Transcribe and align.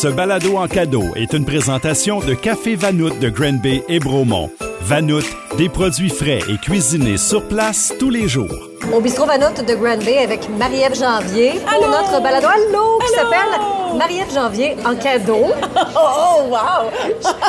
Ce 0.00 0.08
balado 0.08 0.56
en 0.56 0.66
cadeau 0.66 1.04
est 1.14 1.34
une 1.34 1.44
présentation 1.44 2.20
de 2.20 2.32
Café 2.32 2.74
Vanout 2.74 3.10
de 3.20 3.28
Granby 3.28 3.82
et 3.86 3.98
Bromont. 3.98 4.50
Vanout, 4.80 5.26
des 5.56 5.68
produits 5.68 6.08
frais 6.10 6.38
et 6.48 6.56
cuisinés 6.58 7.16
sur 7.18 7.46
place 7.46 7.92
tous 7.98 8.10
les 8.10 8.28
jours. 8.28 8.68
Au 8.94 9.00
bistrot 9.00 9.26
Vanout 9.26 9.62
de 9.62 9.74
Granby 9.74 10.16
avec 10.18 10.48
Marie-Ève 10.48 10.94
Janvier 10.98 11.60
pour 11.68 11.86
notre 11.88 12.20
balado 12.22 12.46
Allô 12.46 12.98
qui 13.00 13.12
s'appelle 13.14 13.60
Marie-Ève 13.98 14.32
Janvier 14.32 14.76
en 14.86 14.94
cadeau. 14.94 15.46
Oh, 16.02 16.42
wow! 16.48 16.90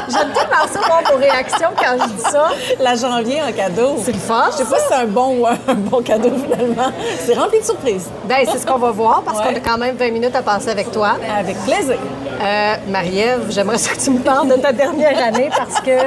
J'aime 0.10 0.32
tellement 0.34 0.68
ça, 0.72 0.80
moi, 0.88 1.00
vos 1.12 1.18
réactions 1.18 1.70
quand 1.78 1.96
je 2.02 2.08
dis 2.14 2.22
ça. 2.32 2.50
La 2.80 2.96
janvier 2.96 3.42
en 3.42 3.52
cadeau. 3.52 3.96
C'est 4.04 4.12
le 4.12 4.18
fun, 4.20 4.46
Je 4.52 4.58
sais 4.58 4.64
pas 4.66 4.78
si 4.80 4.86
c'est 4.90 4.96
un 4.96 5.06
bon, 5.06 5.46
euh, 5.46 5.52
un 5.68 5.74
bon 5.76 6.02
cadeau, 6.02 6.30
finalement. 6.44 6.92
C'est 7.24 7.34
rempli 7.38 7.60
de 7.60 7.66
surprises. 7.66 8.10
Ben, 8.26 8.46
c'est 8.52 8.58
ce 8.58 8.66
qu'on 8.66 8.78
va 8.80 8.92
voir 8.92 9.22
parce 9.24 9.40
Ouais. 9.40 9.54
qu'on 9.54 9.56
a 9.58 9.60
quand 9.60 9.78
même 9.78 9.96
20 9.96 10.12
minutes 10.12 10.36
à 10.36 10.42
passer 10.42 10.70
avec 10.70 10.92
toi. 10.92 11.14
Avec 11.38 11.58
plaisir. 11.64 11.98
Euh, 12.42 12.74
Marie-Ève, 12.90 13.46
j'aimerais 13.50 13.78
ça 13.78 13.94
que 13.94 14.00
tu 14.00 14.10
me 14.12 14.20
parles 14.20 14.48
de 14.50 14.56
ta 14.56 14.72
dernière 14.74 15.18
année 15.24 15.50
parce 15.56 15.80
que 15.80 15.98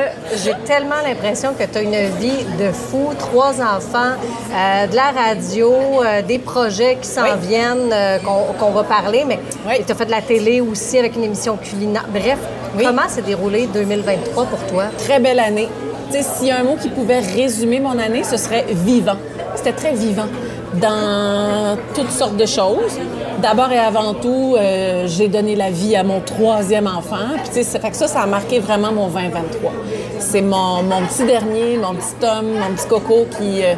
j'ai 0.43 0.55
tellement 0.67 1.01
l'impression 1.05 1.55
que 1.55 1.65
tu 1.65 1.79
as 1.79 1.83
une 1.85 2.09
vie 2.19 2.45
de 2.59 2.73
fou, 2.73 3.11
trois 3.19 3.61
enfants, 3.61 4.15
euh, 4.53 4.87
de 4.87 4.97
la 4.97 5.11
radio, 5.11 5.71
euh, 5.73 6.23
des 6.23 6.39
projets 6.39 6.97
qui 7.01 7.07
s'en 7.09 7.23
Oui. 7.23 7.29
viennent, 7.49 7.93
euh, 7.93 8.19
qu'on 8.19 8.53
qu'on 8.59 8.71
va 8.73 8.85
parler, 8.85 9.25
mais 9.27 9.39
Oui. 9.69 9.75
tu 9.87 9.93
as 9.93 9.95
fait 9.95 10.07
de 10.07 10.11
la 10.11 10.23
télé 10.23 10.61
aussi 10.63 10.99
avec 10.99 11.15
une 11.15 11.25
émission 11.25 11.57
culinaire. 11.57 12.07
Bref, 12.09 12.39
Oui. 12.77 12.85
comment 12.87 13.09
s'est 13.09 13.23
déroulé 13.23 13.67
2023 13.67 14.45
pour 14.47 14.59
toi? 14.67 14.85
Très 14.99 15.21
belle 15.21 15.41
année. 15.41 15.69
Tu 16.11 16.17
sais, 16.17 16.23
s'il 16.23 16.49
y 16.49 16.51
a 16.51 16.59
un 16.59 16.65
mot 16.65 16.77
qui 16.81 16.89
pouvait 16.89 17.19
résumer 17.21 17.81
mon 17.81 17.99
année, 17.99 18.25
ce 18.25 18.37
serait 18.37 18.65
vivant. 18.71 19.17
C'était 19.55 19.73
très 19.73 19.93
vivant 19.93 20.27
dans 20.75 21.77
toutes 21.95 22.11
sortes 22.11 22.37
de 22.37 22.47
choses. 22.47 22.99
D'abord 23.41 23.71
et 23.73 23.79
avant 23.79 24.15
tout, 24.15 24.57
euh, 24.57 25.07
j'ai 25.07 25.29
donné 25.29 25.55
la 25.55 25.71
vie 25.71 25.97
à 25.97 26.03
mon 26.03 26.21
troisième 26.21 26.87
enfant. 26.87 27.37
Puis, 27.53 27.65
ça 27.65 27.79
fait 27.79 27.91
que 27.91 27.97
ça, 27.97 28.07
ça 28.07 28.21
a 28.23 28.27
marqué 28.27 28.59
vraiment 28.59 28.93
mon 28.93 29.09
2023. 29.09 29.73
C'est 30.19 30.41
mon, 30.41 30.83
mon 30.83 31.03
petit 31.07 31.25
dernier, 31.25 31.77
mon 31.77 31.95
petit 31.95 32.25
homme, 32.25 32.59
mon 32.59 32.75
petit 32.75 32.87
coco 32.89 33.27
qui, 33.39 33.63
euh, 33.63 33.75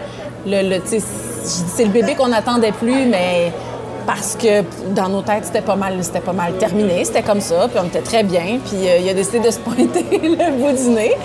le, 0.46 0.80
c'est 0.84 1.84
le 1.84 1.90
bébé 1.90 2.14
qu'on 2.14 2.28
n'attendait 2.28 2.72
plus, 2.72 3.06
mais 3.06 3.52
parce 4.06 4.36
que 4.36 4.62
dans 4.94 5.08
nos 5.08 5.22
têtes, 5.22 5.46
c'était 5.46 5.62
pas 5.62 5.76
mal, 5.76 6.02
c'était 6.02 6.20
pas 6.20 6.32
mal 6.32 6.54
terminé. 6.54 7.04
C'était 7.04 7.22
comme 7.22 7.41
ça, 7.41 7.66
puis 7.68 7.78
on 7.82 7.86
était 7.86 8.02
très 8.02 8.22
bien. 8.22 8.60
Puis 8.64 8.88
euh, 8.88 8.98
il 8.98 9.08
a 9.08 9.14
décidé 9.14 9.41
de 9.41 9.50
se 9.50 9.58
pointer 9.60 10.04
le 10.12 10.52
bout 10.52 10.76
du 10.76 10.91
nez. 10.91 11.16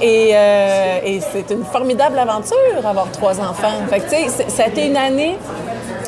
Et, 0.00 0.30
euh, 0.34 0.98
et 1.04 1.20
c'est 1.20 1.52
une 1.52 1.64
formidable 1.64 2.18
aventure, 2.18 2.56
avoir 2.84 3.10
trois 3.12 3.40
enfants. 3.40 3.72
Fait 3.88 4.00
que, 4.00 4.04
tu 4.04 4.30
sais, 4.30 4.48
ça 4.48 4.64
a 4.64 4.66
été 4.68 4.86
une 4.86 4.96
année 4.96 5.36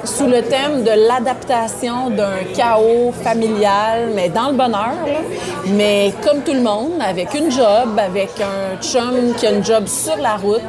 sous 0.05 0.27
le 0.27 0.42
thème 0.42 0.84
de 0.84 1.08
l'adaptation 1.08 2.10
d'un 2.10 2.44
chaos 2.55 3.12
familial, 3.22 4.11
mais 4.14 4.28
dans 4.28 4.48
le 4.48 4.55
bonheur, 4.55 4.94
là. 5.06 5.20
mais 5.69 6.12
comme 6.22 6.42
tout 6.42 6.52
le 6.52 6.61
monde, 6.61 6.92
avec 7.00 7.34
une 7.34 7.50
job, 7.50 7.98
avec 7.98 8.30
un 8.41 8.80
chum 8.83 9.34
qui 9.36 9.46
a 9.46 9.52
une 9.52 9.64
job 9.64 9.86
sur 9.86 10.16
la 10.16 10.36
route, 10.36 10.61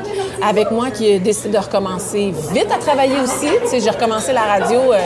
avec 0.42 0.72
moi 0.72 0.89
qui 0.89 1.08
ai 1.08 1.19
décidé 1.19 1.50
de 1.50 1.58
recommencer 1.58 2.33
vite 2.52 2.67
à 2.73 2.77
travailler 2.77 3.19
aussi. 3.22 3.47
Tu 3.64 3.69
sais, 3.69 3.80
j'ai 3.80 3.89
recommencé 3.89 4.33
la 4.33 4.44
radio 4.44 4.80
euh, 4.94 4.97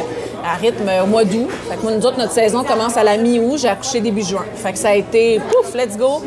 à 0.46 0.56
rythme 0.56 0.88
euh, 0.88 1.04
au 1.04 1.08
mois 1.08 1.24
d'août. 1.24 1.50
Fait 1.70 1.76
que 1.76 1.82
moi, 1.82 1.92
nous 1.92 2.06
autres, 2.06 2.18
notre 2.18 2.34
saison 2.34 2.64
commence 2.64 2.98
à 2.98 3.04
la 3.04 3.18
mi-août, 3.18 3.58
j'ai 3.58 3.70
accouché 3.70 4.00
début 4.00 4.24
juin. 4.24 4.46
Fait 4.56 4.74
que 4.74 4.78
ça 4.78 4.90
a 4.90 4.96
été, 4.96 5.40
pouf, 5.40 5.74
let's 5.76 5.98
go! 5.98 6.22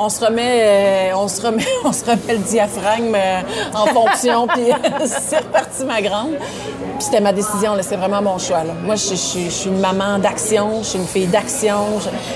On 0.00 0.08
se 0.08 0.24
remet, 0.24 1.10
euh, 1.10 1.16
on 1.16 1.26
se 1.26 1.42
remet, 1.42 1.66
on 1.84 1.92
se 1.92 2.04
remet 2.04 2.18
le 2.34 2.38
diaphragme 2.38 3.14
euh, 3.16 3.40
en 3.74 3.86
fonction, 3.86 4.46
puis 4.46 4.66
c'est 5.06 5.38
reparti 5.38 5.84
ma 5.84 6.00
grande. 6.00 6.34
Puis 6.38 7.00
c'était 7.06 7.20
ma 7.20 7.32
décision, 7.32 7.74
là, 7.74 7.82
c'est 7.82 7.96
vraiment 7.96 8.22
mon 8.22 8.38
choix. 8.38 8.62
là. 8.64 8.72
Moi, 8.84 8.94
je, 8.94 9.10
je- 9.10 9.44
je 9.46 9.50
suis 9.50 9.68
une 9.70 9.80
maman 9.80 10.18
d'action, 10.18 10.78
je 10.82 10.88
suis 10.88 10.98
une 10.98 11.06
fille 11.06 11.26
d'action. 11.26 11.76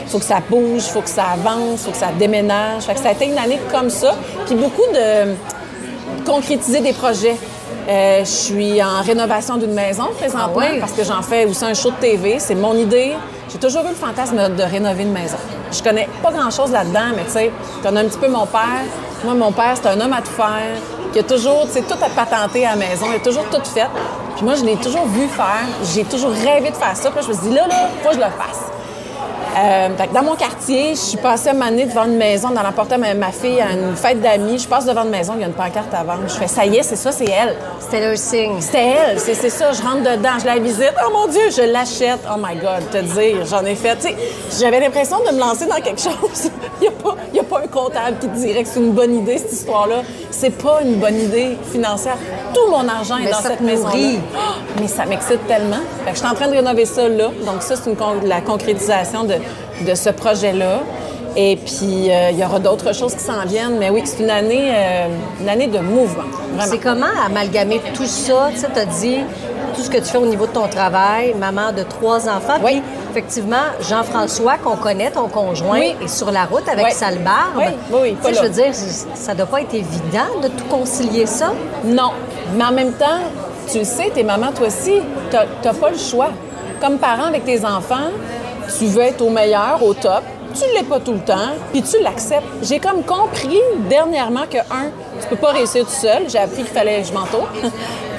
Il 0.04 0.08
faut 0.10 0.18
que 0.18 0.24
ça 0.24 0.38
bouge, 0.48 0.82
il 0.86 0.90
faut 0.92 1.02
que 1.02 1.08
ça 1.08 1.24
avance, 1.34 1.74
il 1.74 1.78
faut 1.78 1.90
que 1.92 1.96
ça 1.96 2.08
déménage. 2.18 2.82
Fait 2.82 2.94
que 2.94 3.00
ça 3.00 3.10
a 3.10 3.12
été 3.12 3.26
une 3.26 3.38
année 3.38 3.60
comme 3.70 3.90
ça. 3.90 4.14
Puis 4.46 4.54
beaucoup 4.56 4.82
de 4.92 5.34
concrétiser 6.24 6.80
des 6.80 6.92
projets. 6.92 7.36
Euh, 7.88 8.20
je 8.20 8.30
suis 8.30 8.82
en 8.82 9.02
rénovation 9.02 9.56
d'une 9.56 9.72
maison 9.72 10.04
présentement 10.16 10.50
Ah 10.54 10.56
ouais? 10.58 10.78
parce 10.78 10.92
que 10.92 11.02
j'en 11.02 11.20
fais 11.22 11.46
aussi 11.46 11.64
un 11.64 11.74
show 11.74 11.90
de 11.90 11.96
TV. 11.96 12.38
C'est 12.38 12.54
mon 12.54 12.76
idée. 12.76 13.14
J'ai 13.52 13.58
toujours 13.58 13.84
eu 13.84 13.90
le 13.90 13.94
fantasme 13.94 14.36
de 14.56 14.62
rénover 14.62 15.02
une 15.02 15.12
maison. 15.12 15.36
Je 15.70 15.82
connais 15.82 16.08
pas 16.22 16.32
grand-chose 16.32 16.70
là-dedans, 16.72 17.12
mais 17.14 17.24
tu 17.24 17.32
sais, 17.32 17.52
tu 17.76 17.86
connais 17.86 18.00
un 18.00 18.04
petit 18.06 18.16
peu 18.16 18.28
mon 18.28 18.46
père. 18.46 18.84
Moi, 19.24 19.34
mon 19.34 19.52
père, 19.52 19.74
c'est 19.74 19.88
un 19.88 20.00
homme 20.00 20.14
à 20.14 20.22
tout 20.22 20.32
faire, 20.32 20.78
qui 21.12 21.18
a 21.18 21.22
toujours, 21.22 21.66
tu 21.66 21.72
sais, 21.72 21.82
tout 21.82 22.02
à 22.02 22.08
patenter 22.08 22.64
à 22.64 22.70
la 22.70 22.76
maison. 22.76 23.06
Il 23.10 23.16
a 23.16 23.18
toujours 23.18 23.44
tout 23.50 23.62
fait. 23.62 23.88
Puis 24.36 24.44
moi, 24.46 24.54
je 24.54 24.64
l'ai 24.64 24.76
toujours 24.76 25.04
vu 25.06 25.28
faire. 25.28 25.66
J'ai 25.94 26.04
toujours 26.04 26.30
rêvé 26.30 26.70
de 26.70 26.76
faire 26.76 26.96
ça. 26.96 27.10
Puis 27.10 27.22
je 27.24 27.28
me 27.28 27.32
suis 27.34 27.48
dit, 27.48 27.54
là, 27.54 27.66
là, 27.66 27.90
faut 28.02 28.08
que 28.08 28.14
je 28.14 28.20
le 28.20 28.24
fasse. 28.24 28.71
Euh, 29.54 29.88
dans 30.14 30.22
mon 30.22 30.34
quartier, 30.34 30.90
je 30.90 31.00
suis 31.00 31.18
passée 31.18 31.50
un 31.50 31.52
moment 31.52 31.66
donné 31.68 31.84
devant 31.84 32.04
une 32.04 32.16
maison, 32.16 32.50
dans 32.50 32.62
l'emportant 32.62 32.96
ma, 32.96 33.12
ma 33.12 33.30
fille 33.32 33.60
à 33.60 33.72
une 33.72 33.94
fête 33.96 34.20
d'amis. 34.22 34.58
Je 34.58 34.66
passe 34.66 34.86
devant 34.86 35.02
une 35.04 35.10
maison, 35.10 35.34
il 35.36 35.42
y 35.42 35.44
a 35.44 35.46
une 35.46 35.52
pancarte 35.52 35.92
à 35.92 36.02
vendre. 36.02 36.22
Je 36.26 36.32
fais, 36.34 36.46
ça 36.46 36.64
y 36.64 36.76
est, 36.76 36.82
c'est 36.82 36.96
ça, 36.96 37.12
c'est 37.12 37.26
elle. 37.28 37.54
C'était 37.78 38.08
le 38.10 38.16
signe. 38.16 38.60
C'était 38.60 38.94
elle, 39.10 39.20
c'est 39.20 39.34
c'est 39.34 39.50
ça. 39.50 39.72
Je 39.72 39.82
rentre 39.82 40.02
dedans, 40.02 40.38
je 40.40 40.46
la 40.46 40.58
visite. 40.58 40.94
Oh 41.06 41.10
mon 41.12 41.26
Dieu, 41.26 41.42
je 41.54 41.62
l'achète. 41.70 42.20
Oh 42.30 42.38
my 42.38 42.56
God, 42.56 42.88
te 42.90 42.98
dire, 42.98 43.44
j'en 43.44 43.64
ai 43.66 43.74
fait. 43.74 43.98
J'avais 44.58 44.80
l'impression 44.80 45.18
de 45.18 45.34
me 45.34 45.40
lancer 45.40 45.66
dans 45.66 45.76
quelque 45.80 46.00
chose. 46.00 46.50
Il 46.80 46.88
n'y 47.34 47.40
a, 47.40 47.42
pas- 47.44 47.58
a 47.58 47.62
un 47.64 47.66
comptable 47.69 48.16
qui 48.20 48.28
te 48.28 48.36
dirait 48.36 48.62
que 48.62 48.69
c'est 48.69 48.80
une 48.80 48.92
bonne 48.92 49.14
idée, 49.14 49.36
cette 49.38 49.52
histoire-là. 49.52 49.96
C'est 50.30 50.50
pas 50.50 50.80
une 50.82 50.94
bonne 50.96 51.19
idée 51.20 51.56
financière. 51.70 52.16
Tout 52.54 52.70
mon 52.70 52.88
argent 52.88 53.19
est 53.19 53.24
Mais 53.24 53.30
dans 53.30 53.36
cette 53.40 53.60
nourrit. 53.60 54.19
Oh, 54.34 54.38
mais 54.80 54.88
ça 54.88 55.04
m'excite 55.04 55.46
tellement. 55.46 55.76
Je 56.10 56.16
suis 56.16 56.26
en 56.26 56.34
train 56.34 56.48
de 56.48 56.52
rénover 56.56 56.84
ça 56.86 57.06
là. 57.08 57.26
Donc 57.46 57.60
ça, 57.62 57.76
c'est 57.76 57.90
une 57.90 57.96
con- 57.96 58.20
la 58.24 58.40
concrétisation 58.40 59.24
de, 59.24 59.34
de 59.86 59.94
ce 59.94 60.10
projet-là. 60.10 60.80
Et 61.34 61.56
puis, 61.56 62.10
euh, 62.10 62.30
il 62.30 62.38
y 62.38 62.44
aura 62.44 62.58
d'autres 62.58 62.94
choses 62.94 63.14
qui 63.14 63.25
s'en 63.25 63.44
viennent. 63.47 63.78
Mais 63.78 63.88
oui, 63.88 64.03
c'est 64.04 64.22
une 64.22 64.30
année, 64.30 64.70
euh, 64.75 65.06
une 65.41 65.48
année 65.48 65.66
de 65.66 65.78
mouvement. 65.78 66.25
C'est 66.60 66.78
comment 66.78 67.06
amalgamer 67.26 67.81
tout 67.94 68.04
ça? 68.04 68.50
Tu 68.52 68.58
sais, 68.58 68.69
t'as 68.72 68.84
dit 68.84 69.20
tout 69.75 69.81
ce 69.81 69.88
que 69.88 69.97
tu 69.97 70.04
fais 70.04 70.19
au 70.19 70.26
niveau 70.26 70.47
de 70.47 70.52
ton 70.52 70.69
travail, 70.69 71.34
maman 71.41 71.72
de 71.72 71.82
trois 71.84 72.28
enfants. 72.28 72.58
Oui. 72.62 72.82
Puis, 72.82 72.82
effectivement, 73.12 73.64
Jean-François, 73.81 74.58
qu'on 74.62 74.76
connaît, 74.76 75.10
ton 75.10 75.28
conjoint, 75.28 75.78
Oui. 75.81 75.97
est 76.02 76.08
sur 76.08 76.31
la 76.31 76.44
route 76.44 76.69
avec 76.70 76.84
Oui. 76.84 76.92
sa 76.92 77.06
barbe. 77.12 77.56
Oui, 77.56 77.64
oui, 77.91 77.98
oui, 78.02 78.16
Tu 78.22 78.28
sais, 78.28 78.34
je 78.38 78.42
veux 78.42 78.50
dire, 78.52 78.75
ça 79.14 79.34
doit 79.34 79.47
pas 79.47 79.62
être 79.62 79.72
évident 79.75 80.28
de 80.42 80.48
tout 80.48 80.64
concilier 80.69 81.25
ça? 81.25 81.52
Non. 81.84 82.10
Mais 82.54 82.64
en 82.64 82.72
même 82.72 82.92
temps, 82.92 83.20
tu 83.70 83.78
le 83.78 83.84
sais, 83.84 84.10
t'es 84.14 84.22
maman, 84.22 84.48
toi 84.54 84.66
aussi, 84.66 85.00
t'as 85.31 85.44
t'as 85.62 85.72
pas 85.72 85.88
le 85.88 85.97
choix. 85.97 86.28
Comme 86.78 86.98
parent 86.98 87.25
avec 87.28 87.47
tes 87.47 87.64
enfants, 87.64 88.10
tu 88.78 88.86
veux 88.86 89.02
être 89.02 89.22
au 89.22 89.30
meilleur, 89.30 89.82
au 89.82 89.94
top. 89.94 90.22
Tu 90.54 90.64
l'es 90.74 90.82
pas 90.82 91.00
tout 91.00 91.12
le 91.12 91.20
temps, 91.20 91.52
puis 91.72 91.82
tu 91.82 92.02
l'acceptes. 92.02 92.46
J'ai 92.62 92.78
comme 92.78 93.02
compris 93.04 93.58
dernièrement 93.88 94.42
que, 94.50 94.58
un, 94.58 94.90
tu 95.20 95.28
peux 95.30 95.36
pas 95.36 95.52
réussir 95.52 95.84
tout 95.84 95.90
seul. 95.90 96.28
J'ai 96.28 96.38
appris 96.38 96.62
qu'il 96.62 96.66
fallait 96.66 97.00
que 97.00 97.08
je 97.08 97.12
m'entoure. 97.12 97.48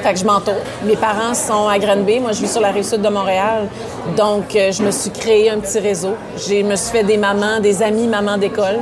Fait 0.04 0.14
que 0.14 0.20
je 0.20 0.26
m'entoure. 0.26 0.62
Mes 0.84 0.98
parents 0.98 1.34
sont 1.34 1.68
à 1.68 1.80
Granby. 1.80 2.20
Moi, 2.20 2.34
je 2.34 2.42
vis 2.42 2.52
sur 2.52 2.60
la 2.60 2.72
rive 2.72 2.84
sud 2.84 3.02
de 3.02 3.08
Montréal. 3.08 3.70
Donc, 4.18 4.54
euh, 4.56 4.72
je 4.72 4.84
me 4.84 4.92
suis 4.92 5.12
créé 5.12 5.50
un 5.50 5.60
petit 5.60 5.80
réseau. 5.80 6.16
Je 6.36 6.62
me 6.62 6.76
suis 6.76 6.92
fait 6.92 7.04
des 7.04 7.16
mamans, 7.16 7.62
des 7.62 7.82
amis 7.82 8.08
mamans 8.08 8.38
d'école 8.38 8.80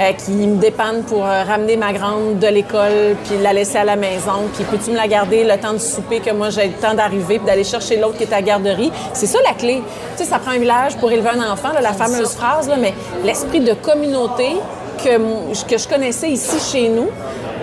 euh, 0.00 0.12
qui 0.12 0.32
me 0.32 0.56
dépannent 0.56 1.04
pour 1.04 1.24
euh, 1.24 1.44
ramener 1.44 1.76
ma 1.76 1.92
grande 1.92 2.40
de 2.40 2.48
l'école 2.48 3.16
puis 3.24 3.38
la 3.40 3.52
laisser 3.52 3.78
à 3.78 3.84
la 3.84 3.94
maison. 3.94 4.48
Puis, 4.52 4.64
peux-tu 4.64 4.90
me 4.90 4.96
la 4.96 5.06
garder 5.06 5.44
le 5.44 5.56
temps 5.58 5.74
de 5.74 5.78
souper 5.78 6.18
que 6.18 6.32
moi, 6.32 6.50
j'ai 6.50 6.66
le 6.66 6.74
temps 6.74 6.94
d'arriver 6.94 7.38
puis 7.38 7.46
d'aller 7.46 7.64
chercher 7.64 7.96
l'autre 7.96 8.16
qui 8.16 8.24
est 8.24 8.32
à 8.32 8.36
la 8.36 8.42
garderie? 8.42 8.90
C'est 9.12 9.26
ça 9.26 9.38
la 9.44 9.54
clé. 9.54 9.80
Tu 10.16 10.24
sais, 10.24 10.28
ça 10.28 10.40
prend 10.40 10.50
un 10.50 10.58
village 10.58 10.96
pour 10.96 11.12
élever 11.12 11.30
un 11.30 11.52
enfant, 11.52 11.72
là, 11.72 11.80
la 11.80 11.92
fameuse 11.92 12.32
phrase, 12.32 12.68
là, 12.68 12.74
mais 12.76 12.94
l'esprit 13.24 13.60
de 13.60 13.74
communauté 13.74 14.56
que, 14.98 15.68
que 15.68 15.78
je 15.78 15.88
connaissais 15.88 16.30
ici 16.30 16.58
chez 16.72 16.88
nous, 16.88 17.08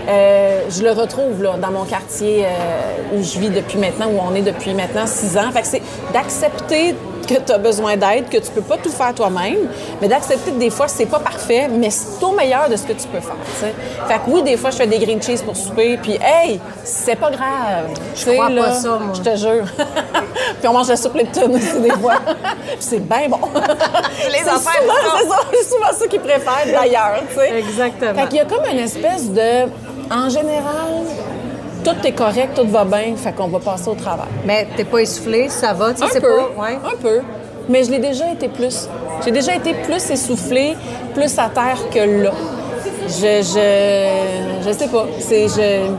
euh, 0.08 0.62
je 0.70 0.84
le 0.84 0.92
retrouve 0.92 1.42
là, 1.44 1.56
dans 1.62 1.72
mon 1.72 1.86
quartier 1.86 2.46
euh, 2.46 3.18
où 3.18 3.24
je 3.24 3.40
vis 3.40 3.50
depuis 3.50 3.78
maintenant, 3.78 4.08
où 4.08 4.20
on 4.20 4.36
est 4.36 4.42
depuis 4.42 4.74
maintenant 4.74 5.06
six 5.06 5.38
ans. 5.38 5.52
Fait 5.52 5.62
que 5.62 5.68
c'est 5.68 5.82
d'accepter 6.14 6.96
que 7.28 7.36
tu 7.36 7.52
as 7.52 7.58
besoin 7.58 7.96
d'aide, 7.98 8.30
que 8.30 8.38
tu 8.38 8.52
peux 8.52 8.62
pas 8.62 8.78
tout 8.78 8.90
faire 8.90 9.14
toi-même, 9.14 9.70
mais 10.02 10.08
d'accepter 10.08 10.52
que 10.52 10.58
des 10.58 10.70
fois, 10.70 10.88
c'est 10.88 11.06
pas 11.06 11.20
parfait, 11.20 11.68
mais 11.70 11.90
c'est 11.90 12.24
au 12.24 12.32
meilleur 12.32 12.70
de 12.70 12.76
ce 12.76 12.84
que 12.84 12.94
tu 12.94 13.08
peux 13.08 13.20
faire. 13.20 13.36
tu 13.46 13.66
sais. 13.66 13.74
Fait 14.08 14.20
que 14.20 14.30
oui, 14.30 14.44
des 14.44 14.58
fois, 14.58 14.72
je 14.72 14.78
fais 14.78 14.88
des 14.88 15.00
green 15.00 15.22
cheese 15.22 15.42
pour 15.42 15.56
souper, 15.56 15.98
puis 16.02 16.18
hey, 16.22 16.60
c'est 16.84 17.16
pas 17.16 17.32
grave. 17.32 17.90
Je 18.16 18.32
crois 18.32 18.50
pas 18.50 18.72
ça, 18.74 18.90
moi. 19.00 19.14
Je 19.14 19.22
te 19.22 19.36
jure. 19.36 19.66
puis 20.60 20.68
on 20.68 20.74
mange 20.74 20.90
la 20.90 20.98
soupe 20.98 21.16
Lipton 21.16 21.54
aussi 21.54 21.80
des 21.80 21.92
fois. 21.92 22.16
C'est 22.80 23.00
bien 23.00 23.30
bon. 23.30 23.40
Les 24.32 24.40
C'est 24.40 24.50
enfants 24.50 24.72
souvent, 24.82 24.94
c'est 25.20 25.28
ça, 25.28 25.70
souvent 25.70 25.94
ça 25.94 26.08
qu'ils 26.08 26.20
préfèrent 26.20 26.66
d'ailleurs, 26.66 27.22
tu 27.30 27.36
sais. 27.36 27.60
Exactement. 27.60 28.14
Fait 28.16 28.28
qu'il 28.28 28.38
y 28.38 28.40
a 28.40 28.46
comme 28.46 28.66
une 28.72 28.80
espèce 28.80 29.30
de... 29.30 29.70
En 30.12 30.28
général, 30.30 31.06
tout 31.86 31.96
est 32.06 32.12
correct, 32.12 32.52
tout 32.56 32.68
va 32.68 32.84
bien, 32.84 33.16
fait 33.16 33.32
qu'on 33.34 33.48
va 33.48 33.60
passer 33.60 33.90
au 33.90 33.96
travail. 33.96 34.28
Mais 34.46 34.68
t'es 34.76 34.84
pas 34.84 35.00
essoufflé, 35.00 35.48
ça 35.50 35.74
va, 35.74 35.92
tu 35.94 36.00
sais, 36.00 36.04
Un 36.04 36.08
c'est 36.12 36.22
peu, 36.22 36.36
pas... 36.36 36.62
Ouais. 36.64 36.76
un 36.76 36.98
peu. 37.02 37.22
Mais 37.70 37.84
je 37.84 37.92
l'ai 37.92 38.00
déjà 38.00 38.30
été 38.32 38.50
plus. 38.50 38.88
J'ai 39.24 39.32
déjà 39.32 39.56
été 39.56 39.74
plus 39.74 40.10
essoufflée, 40.10 40.76
plus 41.14 41.38
à 41.40 41.50
terre 41.50 41.78
que 41.94 42.24
là. 42.24 42.32
Je, 43.08 43.42
je, 43.42 44.68
je 44.68 44.72
sais 44.78 44.88
pas. 44.88 45.06
C'est, 45.20 45.48
je, 45.48 45.92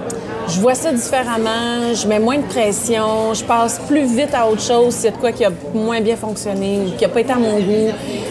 je 0.49 0.61
vois 0.61 0.75
ça 0.75 0.93
différemment, 0.93 1.95
je 1.95 2.07
mets 2.07 2.19
moins 2.19 2.39
de 2.39 2.45
pression, 2.45 3.35
je 3.35 3.45
passe 3.45 3.81
plus 3.87 4.05
vite 4.05 4.35
à 4.35 4.47
autre 4.47 4.63
chose 4.63 4.95
s'il 4.95 5.11
y 5.11 5.13
de 5.13 5.17
quoi 5.17 5.33
qui 5.33 5.45
a 5.45 5.51
moins 5.75 6.01
bien 6.01 6.17
fonctionné, 6.17 6.93
qui 6.97 7.05
n'a 7.05 7.09
pas 7.09 7.21
été 7.21 7.33
à 7.33 7.37
mon 7.37 7.59
goût. 7.59 7.91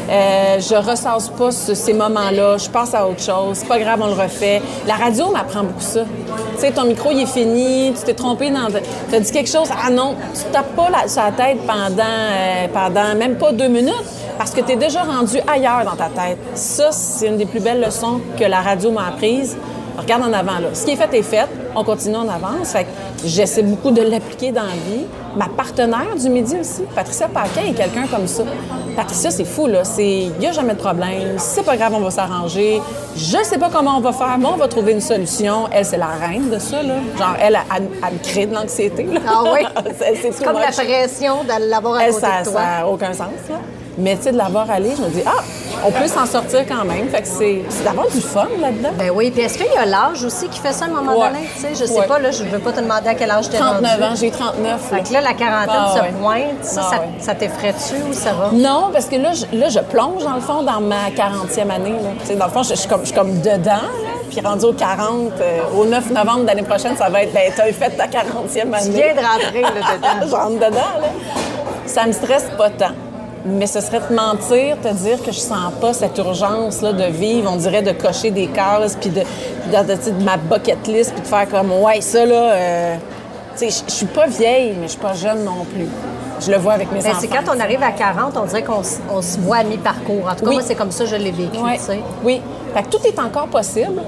Euh, 0.10 0.60
je 0.60 0.76
ressasse 0.76 1.30
pas 1.30 1.52
ces 1.52 1.94
moments-là, 1.94 2.58
je 2.58 2.70
passe 2.70 2.94
à 2.94 3.08
autre 3.08 3.22
chose. 3.22 3.58
C'est 3.58 3.68
pas 3.68 3.80
grave, 3.80 4.00
on 4.02 4.08
le 4.08 4.22
refait. 4.22 4.62
La 4.88 4.96
radio 4.96 5.32
m'apprend 5.32 5.64
beaucoup 5.64 5.82
ça. 5.82 6.02
Tu 6.56 6.60
sais, 6.60 6.72
ton 6.72 6.86
micro, 6.86 7.12
il 7.12 7.22
est 7.22 7.26
fini, 7.26 7.94
tu 7.98 8.04
t'es 8.04 8.14
trompé 8.14 8.50
dans... 8.50 8.68
Tu 9.10 9.16
as 9.16 9.20
dit 9.20 9.32
quelque 9.32 9.50
chose, 9.50 9.70
ah 9.72 9.90
non, 9.90 10.16
tu 10.34 10.44
tapes 10.52 10.76
pas 10.76 10.90
la, 10.90 11.08
sur 11.08 11.24
la 11.24 11.32
tête 11.32 11.60
pendant, 11.66 12.04
euh, 12.04 12.68
pendant 12.74 13.16
même 13.16 13.36
pas 13.36 13.52
deux 13.52 13.68
minutes 13.68 14.06
parce 14.38 14.52
que 14.52 14.62
tu 14.62 14.72
es 14.72 14.76
déjà 14.76 15.04
rendu 15.04 15.38
ailleurs 15.48 15.86
dans 15.86 15.96
ta 15.96 16.10
tête. 16.10 16.40
Ça, 16.56 16.92
c'est 16.92 17.28
une 17.28 17.38
des 17.38 17.46
plus 17.46 17.60
belles 17.60 17.80
leçons 17.80 18.20
que 18.40 18.44
la 18.44 18.62
radio 18.62 18.90
m'a 18.90 19.10
apprises 19.10 19.56
regarde 19.98 20.24
en 20.24 20.34
avant, 20.34 20.60
là. 20.60 20.70
Ce 20.74 20.86
qui 20.86 20.92
est 20.92 20.96
fait 20.96 21.14
est 21.14 21.22
fait. 21.22 21.48
On 21.76 21.84
continue 21.84 22.16
en 22.16 22.28
avance. 22.28 22.72
Fait 22.72 22.84
que 22.84 22.90
j'essaie 23.26 23.64
beaucoup 23.64 23.92
de 23.92 24.02
l'appliquer 24.02 24.52
dans 24.52 24.64
la 24.64 24.74
vie. 24.74 25.06
Ma 25.36 25.48
partenaire 25.48 26.16
du 26.20 26.30
midi 26.30 26.58
aussi, 26.60 26.82
Patricia 26.94 27.28
Paquin, 27.28 27.62
est 27.70 27.74
quelqu'un 27.74 28.06
comme 28.08 28.28
ça. 28.28 28.44
Patricia, 28.96 29.32
c'est 29.32 29.46
fou, 29.46 29.68
là. 29.68 29.84
C'est, 29.84 30.06
il 30.06 30.38
n'y 30.40 30.48
a 30.48 30.52
jamais 30.52 30.74
de 30.74 30.80
problème. 30.80 31.38
C'est 31.38 31.64
pas 31.64 31.78
grave, 31.78 31.94
on 31.96 32.02
va 32.02 32.12
s'arranger. 32.12 32.82
Je 33.16 33.38
sais 33.44 33.58
pas 33.58 33.70
comment 33.70 33.98
on 33.98 34.02
va 34.02 34.12
faire, 34.12 34.38
mais 34.38 34.48
on 34.48 34.58
va 34.58 34.68
trouver 34.68 34.92
une 34.92 35.02
solution. 35.02 35.68
Elle, 35.72 35.86
c'est 35.86 35.98
la 35.98 36.08
reine 36.08 36.50
de 36.50 36.60
ça, 36.60 36.84
là. 36.84 36.96
Genre, 37.18 37.36
elle, 37.40 37.60
elle, 37.76 37.88
elle, 38.06 38.20
crée 38.20 38.46
de 38.46 38.54
l'anxiété, 38.54 39.08
Ah 39.26 39.44
oui? 39.54 39.62
c'est, 39.98 40.44
comme 40.44 40.60
la 40.60 40.72
pression 40.72 41.44
de 41.44 41.70
l'avoir 41.70 41.96
à 41.96 42.08
côté 42.08 42.20
ça, 42.20 42.40
de 42.40 42.50
toi. 42.50 42.62
Ça 42.62 42.80
n'a 42.80 42.88
aucun 42.88 43.14
sens, 43.14 43.28
là. 43.50 43.56
Mais 43.98 44.16
tu 44.16 44.24
sais, 44.24 44.32
de 44.32 44.38
l'avoir 44.38 44.70
allé, 44.70 44.92
je 44.96 45.02
me 45.02 45.10
dis, 45.10 45.22
ah, 45.26 45.44
on 45.86 45.92
peut 45.92 46.08
s'en 46.08 46.26
sortir 46.26 46.66
quand 46.68 46.86
même. 46.86 47.10
Fait 47.10 47.22
que 47.22 47.28
c'est, 47.28 47.64
d'avoir 47.84 48.08
du 48.08 48.22
fun 48.22 48.48
là-dedans. 48.60 48.90
Ben 48.98 49.12
oui. 49.14 49.32
Puis 49.32 49.42
est-ce 49.42 49.58
qu'il 49.58 49.72
y 49.72 49.78
a 49.78 49.86
l'âge 49.86 50.24
aussi 50.24 50.48
qui 50.48 50.60
fait 50.60 50.74
ça 50.74 50.86
à 50.86 50.88
un 50.88 50.92
moment 50.92 51.14
donné? 51.14 51.50
Tu 51.56 51.62
sais, 51.62 51.70
je 51.76 51.86
sais 51.86 52.08
pas, 52.08 52.20
là, 52.20 52.32
je 52.32 52.44
veux 52.44 52.60
pas 52.60 52.72
te 52.72 52.80
demander 52.80 53.10
à 53.10 53.16
quel 53.16 53.32
âge 53.32 53.50
tu 53.50 53.56
es 53.56 53.60
39 53.60 54.02
ans, 54.02 54.16
j'ai 54.16 54.32
39. 54.32 54.82
Fait 54.82 55.04
que 55.04 55.14
là, 55.14 55.22
la 55.22 55.34
quarantaine 55.34 55.76
ah, 55.78 55.96
se 55.96 56.22
pointe. 56.22 56.64
Ça, 56.64 56.90
ah, 56.94 56.98
ça, 57.20 57.36
t'effraie-tu 57.36 57.96
ou 58.10 58.14
ça 58.14 58.34
va? 58.34 58.50
Non, 58.54 58.90
parce 58.94 59.06
que 59.06 59.16
là 59.16 59.32
je, 59.34 59.58
là, 59.58 59.70
je 59.70 59.80
plonge, 59.80 60.24
dans 60.24 60.36
le 60.36 60.42
fond, 60.42 60.64
dans 60.64 60.82
ma 60.82 61.10
40e 61.10 61.70
année. 61.70 61.96
Là. 62.02 62.36
dans 62.36 62.46
le 62.46 62.52
fond, 62.52 62.64
je, 62.64 62.76
suis 62.76 62.88
comme, 62.88 63.04
comme 63.14 63.42
dedans. 63.42 63.88
Puis 64.30 64.40
rendu 64.40 64.66
au 64.66 64.74
40, 64.74 65.34
euh, 65.42 65.60
au 65.78 65.86
9 65.86 66.12
novembre 66.12 66.46
l'année 66.46 66.64
prochaine, 66.64 66.96
ça 66.96 67.10
va 67.10 67.24
être, 67.24 67.34
ben, 67.34 67.52
t'as 67.54 67.66
fait 67.74 67.90
ta 67.90 68.08
40e 68.08 68.74
année. 68.74 68.86
Tu 68.86 68.92
viens 68.92 69.14
de 69.14 69.20
rentrer 69.20 69.62
là, 69.62 69.70
dedans. 69.70 70.28
J'entre 70.30 70.56
dedans, 70.56 71.02
là. 71.02 71.08
Ça 71.86 72.06
me 72.06 72.14
stresse 72.14 72.46
pas 72.58 72.70
tant. 72.70 72.94
Mais 73.46 73.66
ce 73.66 73.82
serait 73.82 74.02
te 74.02 74.14
mentir, 74.14 74.78
te 74.82 74.94
dire 74.94 75.22
que 75.24 75.32
je 75.32 75.40
sens 75.40 75.74
pas 75.80 75.94
cette 75.94 76.18
urgence 76.18 76.82
là, 76.82 76.94
de 76.94 77.06
vivre, 77.06 77.52
on 77.52 77.56
dirait 77.56 77.82
de 77.82 77.92
cocher 77.92 78.32
des 78.32 78.48
cases, 78.48 78.96
puis 79.00 79.10
de, 79.10 79.22
de, 79.22 80.24
ma 80.24 80.38
bucket 80.38 80.88
list, 80.88 81.14
puis 81.14 81.22
de 81.22 81.28
faire 81.28 81.50
comme, 81.50 81.72
ouais, 81.72 82.02
ça 82.02 82.26
là, 82.26 82.52
euh, 82.54 82.96
tu 83.58 83.70
sais, 83.70 83.84
je 83.88 83.92
suis 83.92 84.06
pas 84.06 84.28
vieille, 84.28 84.76
mais 84.80 84.88
je 84.88 84.92
suis 84.92 85.00
pas 85.00 85.14
jeune 85.14 85.44
non 85.44 85.66
plus. 85.66 85.88
Je 86.40 86.52
le 86.52 86.58
vois 86.58 86.74
avec 86.74 86.92
mes 86.92 87.02
ben, 87.02 87.12
enfants. 87.12 87.20
C'est 87.22 87.28
quand 87.28 87.56
on 87.56 87.60
arrive 87.60 87.84
à 87.84 87.92
40, 87.92 88.36
on 88.38 88.46
dirait 88.46 88.64
qu'on 88.64 88.84
se 88.84 89.40
voit 89.40 89.58
à 89.58 89.64
mi-parcours. 89.64 90.28
En 90.28 90.36
tout 90.36 90.46
cas, 90.46 90.52
moi, 90.52 90.62
c'est 90.64 90.76
comme 90.76 90.92
ça 90.92 91.04
que 91.04 91.10
je 91.12 91.16
l'ai 91.16 91.32
vécu, 91.32 91.58
oui. 91.64 91.78
tu 91.78 91.84
sais. 91.84 92.00
Oui. 92.24 92.42
Fait 92.74 92.84
que 92.84 92.90
tout 92.90 93.06
est 93.06 93.20
encore 93.20 93.48
possible. 93.48 94.02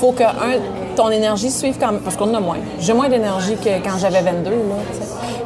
faut 0.00 0.12
que, 0.12 0.22
un, 0.22 0.60
ton 0.96 1.10
énergie 1.10 1.50
suive 1.50 1.76
quand 1.78 1.92
même, 1.92 2.00
parce 2.00 2.16
qu'on 2.16 2.32
a 2.34 2.40
moins. 2.40 2.58
J'ai 2.80 2.92
moins 2.92 3.08
d'énergie 3.08 3.56
que 3.56 3.68
quand 3.84 3.98
j'avais 3.98 4.22
22, 4.22 4.50
là, 4.50 4.56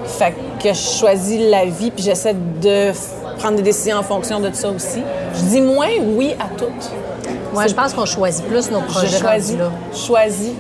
fait 0.07 0.33
que 0.33 0.52
je 0.69 0.99
choisis 0.99 1.41
la 1.51 1.65
vie, 1.65 1.91
puis 1.91 2.05
j'essaie 2.05 2.35
de 2.35 2.93
prendre 3.39 3.57
des 3.57 3.63
décisions 3.63 3.97
en 3.97 4.03
fonction 4.03 4.41
de 4.41 4.51
ça 4.53 4.69
aussi. 4.71 5.03
Je 5.35 5.43
dis 5.43 5.61
moins 5.61 5.91
oui 6.17 6.35
à 6.39 6.49
toutes. 6.57 6.91
Moi, 7.53 7.67
je 7.67 7.75
pense 7.75 7.93
qu'on 7.93 8.07
choisit 8.07 8.45
plus 8.47 8.71
nos 8.71 8.81
projets. 8.81 9.09
Je 9.09 9.19
choisis. 9.19 9.57
Choisis. 9.95 10.53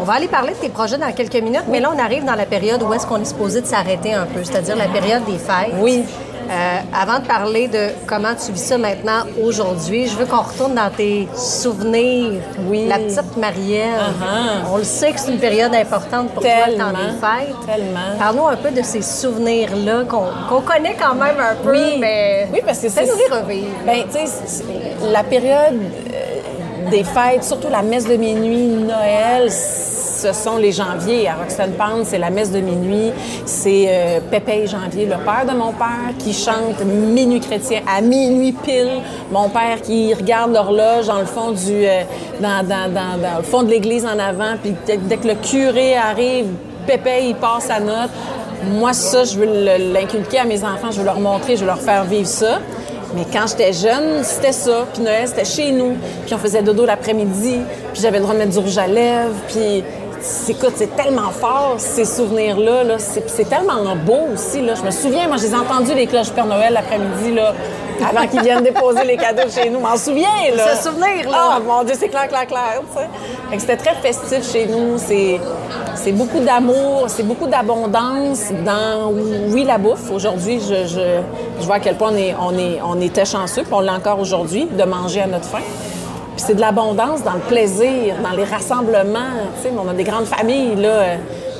On 0.00 0.04
va 0.04 0.14
aller 0.14 0.28
parler 0.28 0.52
de 0.52 0.58
tes 0.58 0.68
projets 0.68 0.96
dans 0.96 1.10
quelques 1.12 1.42
minutes, 1.42 1.64
mais 1.68 1.80
là, 1.80 1.90
on 1.94 1.98
arrive 1.98 2.24
dans 2.24 2.36
la 2.36 2.46
période 2.46 2.82
où 2.82 2.92
est-ce 2.94 3.06
qu'on 3.06 3.20
est 3.20 3.24
supposé 3.24 3.60
de 3.60 3.66
s'arrêter 3.66 4.14
un 4.14 4.26
peu, 4.26 4.44
c'est-à-dire 4.44 4.76
la 4.76 4.86
période 4.86 5.24
des 5.24 5.38
fêtes. 5.38 5.74
Oui. 5.80 6.04
Euh, 6.50 6.78
avant 6.94 7.18
de 7.18 7.26
parler 7.26 7.68
de 7.68 7.88
comment 8.06 8.34
tu 8.34 8.52
vis 8.52 8.60
ça 8.64 8.78
maintenant, 8.78 9.24
aujourd'hui, 9.42 10.06
je 10.06 10.16
veux 10.16 10.24
qu'on 10.24 10.40
retourne 10.40 10.74
dans 10.74 10.90
tes 10.90 11.28
souvenirs. 11.34 12.40
Oui. 12.66 12.86
La 12.88 12.98
petite 12.98 13.36
Marielle. 13.36 13.98
Uh-huh. 13.98 14.72
On 14.72 14.78
le 14.78 14.84
sait 14.84 15.12
que 15.12 15.20
c'est 15.20 15.32
une 15.32 15.38
période 15.38 15.74
importante 15.74 16.30
pour 16.32 16.42
Tellement. 16.42 16.90
toi 16.90 16.92
dans 16.92 16.98
les 16.98 17.12
fêtes. 17.18 17.66
Tellement. 17.66 18.18
Parle-nous 18.18 18.46
un 18.46 18.56
peu 18.56 18.70
de 18.70 18.82
ces 18.82 19.02
souvenirs-là 19.02 20.04
qu'on 20.04 20.60
connaît 20.62 20.96
quand 20.98 21.14
même 21.14 21.36
un 21.38 21.54
peu, 21.62 21.72
oui. 21.72 21.96
mais 21.98 22.48
oui, 22.52 22.60
parce 22.64 22.78
que 22.78 22.88
c'est 22.88 23.04
nous 23.04 23.34
revivre. 23.34 23.68
Ben, 23.84 24.04
tu 24.10 24.26
sais, 24.26 24.64
la 25.12 25.22
période 25.22 25.74
euh, 25.74 26.90
des 26.90 27.04
fêtes, 27.04 27.44
surtout 27.44 27.68
la 27.70 27.82
messe 27.82 28.06
de 28.06 28.16
minuit, 28.16 28.68
Noël, 28.68 29.50
ce 30.18 30.32
sont 30.32 30.56
les 30.56 30.72
janviers. 30.72 31.28
À 31.28 31.34
Roxton 31.34 31.70
Pound, 31.78 32.04
c'est 32.04 32.18
la 32.18 32.30
messe 32.30 32.50
de 32.50 32.58
minuit. 32.58 33.12
C'est 33.44 33.86
euh, 33.88 34.20
Pépé 34.30 34.66
Janvier, 34.66 35.06
le 35.06 35.16
père 35.24 35.44
de 35.48 35.56
mon 35.56 35.72
père, 35.72 36.12
qui 36.18 36.32
chante 36.32 36.84
Minuit 36.84 37.40
chrétien 37.40 37.82
à 37.86 38.00
minuit 38.00 38.52
pile. 38.52 39.00
Mon 39.30 39.48
père 39.48 39.80
qui 39.82 40.12
regarde 40.14 40.52
l'horloge 40.52 41.06
dans 41.06 41.20
le 41.20 41.26
fond 41.26 41.52
du... 41.52 41.86
Euh, 41.86 42.02
dans, 42.40 43.38
le 43.38 43.42
fond 43.42 43.62
de 43.62 43.70
l'église 43.70 44.04
en 44.04 44.18
avant, 44.18 44.56
puis 44.62 44.74
dès, 44.86 45.16
que 45.16 45.28
le 45.28 45.34
curé 45.34 45.96
arrive, 45.96 46.46
Pépé, 46.86 47.28
il 47.28 47.34
passe 47.34 47.64
sa 47.64 47.80
note. 47.80 48.10
Moi, 48.72 48.92
ça, 48.92 49.24
je 49.24 49.38
veux 49.38 49.92
l'inculquer 49.92 50.38
à 50.38 50.44
mes 50.44 50.64
enfants, 50.64 50.90
je 50.90 50.98
veux 50.98 51.04
leur 51.04 51.20
montrer, 51.20 51.54
je 51.54 51.60
veux 51.60 51.66
leur 51.66 51.80
faire 51.80 52.04
vivre 52.04 52.26
ça. 52.26 52.58
Mais 53.14 53.24
quand 53.32 53.46
j'étais 53.46 53.72
jeune, 53.72 54.22
c'était 54.22 54.52
ça. 54.52 54.86
Puis 54.92 55.02
Noël, 55.02 55.26
c'était 55.26 55.44
chez 55.44 55.70
nous. 55.72 55.96
Puis 56.26 56.34
on 56.34 56.38
faisait 56.38 56.62
dodo 56.62 56.84
l'après-midi. 56.84 57.58
Puis 57.92 58.02
j'avais 58.02 58.18
le 58.18 58.24
droit 58.24 58.34
de 58.34 58.40
mettre 58.40 58.52
du 58.52 58.58
rouge 58.58 58.76
à 58.76 58.86
lèvres. 58.86 59.34
Puis 59.48 59.82
écoute, 60.48 60.72
c'est 60.76 60.94
tellement 60.96 61.30
fort, 61.30 61.76
ces 61.78 62.04
souvenirs-là. 62.04 62.84
-là, 62.84 62.98
c'est 62.98 63.48
tellement 63.48 63.96
beau 63.96 64.32
aussi. 64.34 64.60
Là. 64.60 64.74
Je 64.74 64.82
me 64.82 64.90
souviens, 64.90 65.28
moi, 65.28 65.36
j'ai 65.36 65.54
entendu 65.54 65.94
les 65.94 66.06
cloches 66.06 66.30
Père 66.30 66.46
Noël 66.46 66.72
l'après-midi, 66.72 67.34
là, 67.34 67.54
avant 68.08 68.26
qu'ils 68.26 68.42
viennent 68.42 68.62
déposer 68.62 69.04
les 69.04 69.16
cadeaux 69.16 69.48
chez 69.50 69.70
nous. 69.70 69.78
Je 69.78 69.84
m'en 69.84 69.96
souviens, 69.96 70.38
là. 70.56 70.74
Ce 70.74 70.88
souvenir-là. 70.88 71.58
Oh, 71.58 71.62
mon 71.66 71.84
Dieu, 71.84 71.94
c'est 71.98 72.08
clair, 72.08 72.28
clair, 72.28 72.46
clair, 72.46 72.82
C'était 73.58 73.76
très 73.76 73.94
festif 73.94 74.42
chez 74.52 74.66
nous. 74.66 74.98
C'est 74.98 76.12
beaucoup 76.12 76.40
d'amour, 76.40 77.04
c'est 77.08 77.26
beaucoup 77.30 77.46
d'abondance 77.46 78.42
dans, 78.64 79.12
oui, 79.52 79.64
la 79.64 79.78
bouffe. 79.78 80.10
Aujourd'hui, 80.10 80.60
je, 80.60 80.86
je, 80.86 81.06
je, 81.60 81.66
vois 81.66 81.76
à 81.76 81.80
quel 81.80 81.96
point 81.96 82.12
on, 82.12 82.16
est, 82.16 82.34
on, 82.40 82.58
est, 82.58 82.80
on 82.82 83.00
était 83.00 83.24
chanceux, 83.24 83.62
puis 83.62 83.74
on 83.74 83.80
l'a 83.80 83.94
encore 83.94 84.20
aujourd'hui, 84.20 84.66
de 84.66 84.84
manger 84.84 85.22
à 85.22 85.26
notre 85.26 85.46
faim. 85.46 85.64
C'est 86.38 86.54
de 86.54 86.60
l'abondance 86.60 87.22
dans 87.22 87.34
le 87.34 87.40
plaisir, 87.40 88.14
dans 88.22 88.30
les 88.30 88.44
rassemblements. 88.44 89.34
Tu 89.56 89.68
sais, 89.68 89.74
on 89.76 89.88
a 89.88 89.92
des 89.92 90.04
grandes 90.04 90.26
familles, 90.26 90.76
là. 90.76 91.16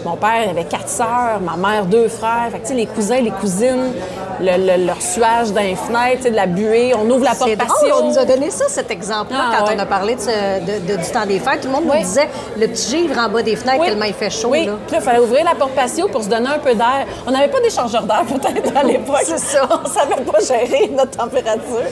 Mon 0.09 0.17
père 0.17 0.49
avait 0.49 0.65
quatre 0.65 0.89
sœurs, 0.89 1.39
ma 1.43 1.57
mère 1.57 1.85
deux 1.85 2.09
frères. 2.09 2.49
Fait 2.51 2.61
que, 2.61 2.73
les 2.73 2.87
cousins, 2.87 3.21
les 3.21 3.31
cousines, 3.31 3.93
le, 4.41 4.87
leur 4.87 5.03
suage 5.03 5.53
dans 5.53 5.61
les 5.61 5.75
fenêtres, 5.75 6.31
de 6.31 6.35
la 6.35 6.47
buée. 6.47 6.95
On 6.95 7.11
ouvre 7.11 7.25
la 7.25 7.35
porte 7.35 7.55
patio. 7.57 7.95
on 8.01 8.09
nous 8.09 8.19
a 8.19 8.25
donné 8.25 8.51
ça, 8.51 8.65
cet 8.69 8.91
exemple-là, 8.91 9.51
ah, 9.53 9.57
quand 9.59 9.75
on 9.75 9.79
a 9.79 9.85
parlé 9.85 10.15
de, 10.15 10.97
du 10.97 11.11
temps 11.11 11.27
des 11.27 11.39
fêtes. 11.41 11.61
Tout 11.61 11.69
le 11.69 11.75
monde 11.75 11.85
nous 11.85 12.01
disait 12.01 12.31
le 12.59 12.69
petit 12.69 12.89
givre 12.97 13.19
en 13.19 13.29
bas 13.29 13.43
des 13.43 13.55
fenêtres 13.55 13.85
tellement 13.85 14.07
il 14.07 14.15
fait 14.15 14.31
chaud. 14.31 14.49
Oui, 14.51 14.65
là. 14.65 14.73
il 14.91 15.01
fallait 15.03 15.19
ouvrir 15.19 15.45
la 15.45 15.55
porte 15.55 15.73
patio 15.73 16.09
pour 16.09 16.23
se 16.23 16.31
donner 16.31 16.49
un 16.49 16.59
peu 16.59 16.75
d'air. 16.75 17.07
On 17.27 17.31
n'avait 17.31 17.49
pas 17.49 17.61
d'échangeur 17.61 18.05
d'air 18.05 18.25
peut-être 18.25 18.75
à 18.75 18.85
l'époque. 18.85 19.25
C'est 19.25 19.39
ça. 19.39 19.69
On 19.85 19.87
savait 19.87 20.23
pas 20.23 20.41
gérer 20.41 20.89
notre 20.89 21.19
température. 21.19 21.85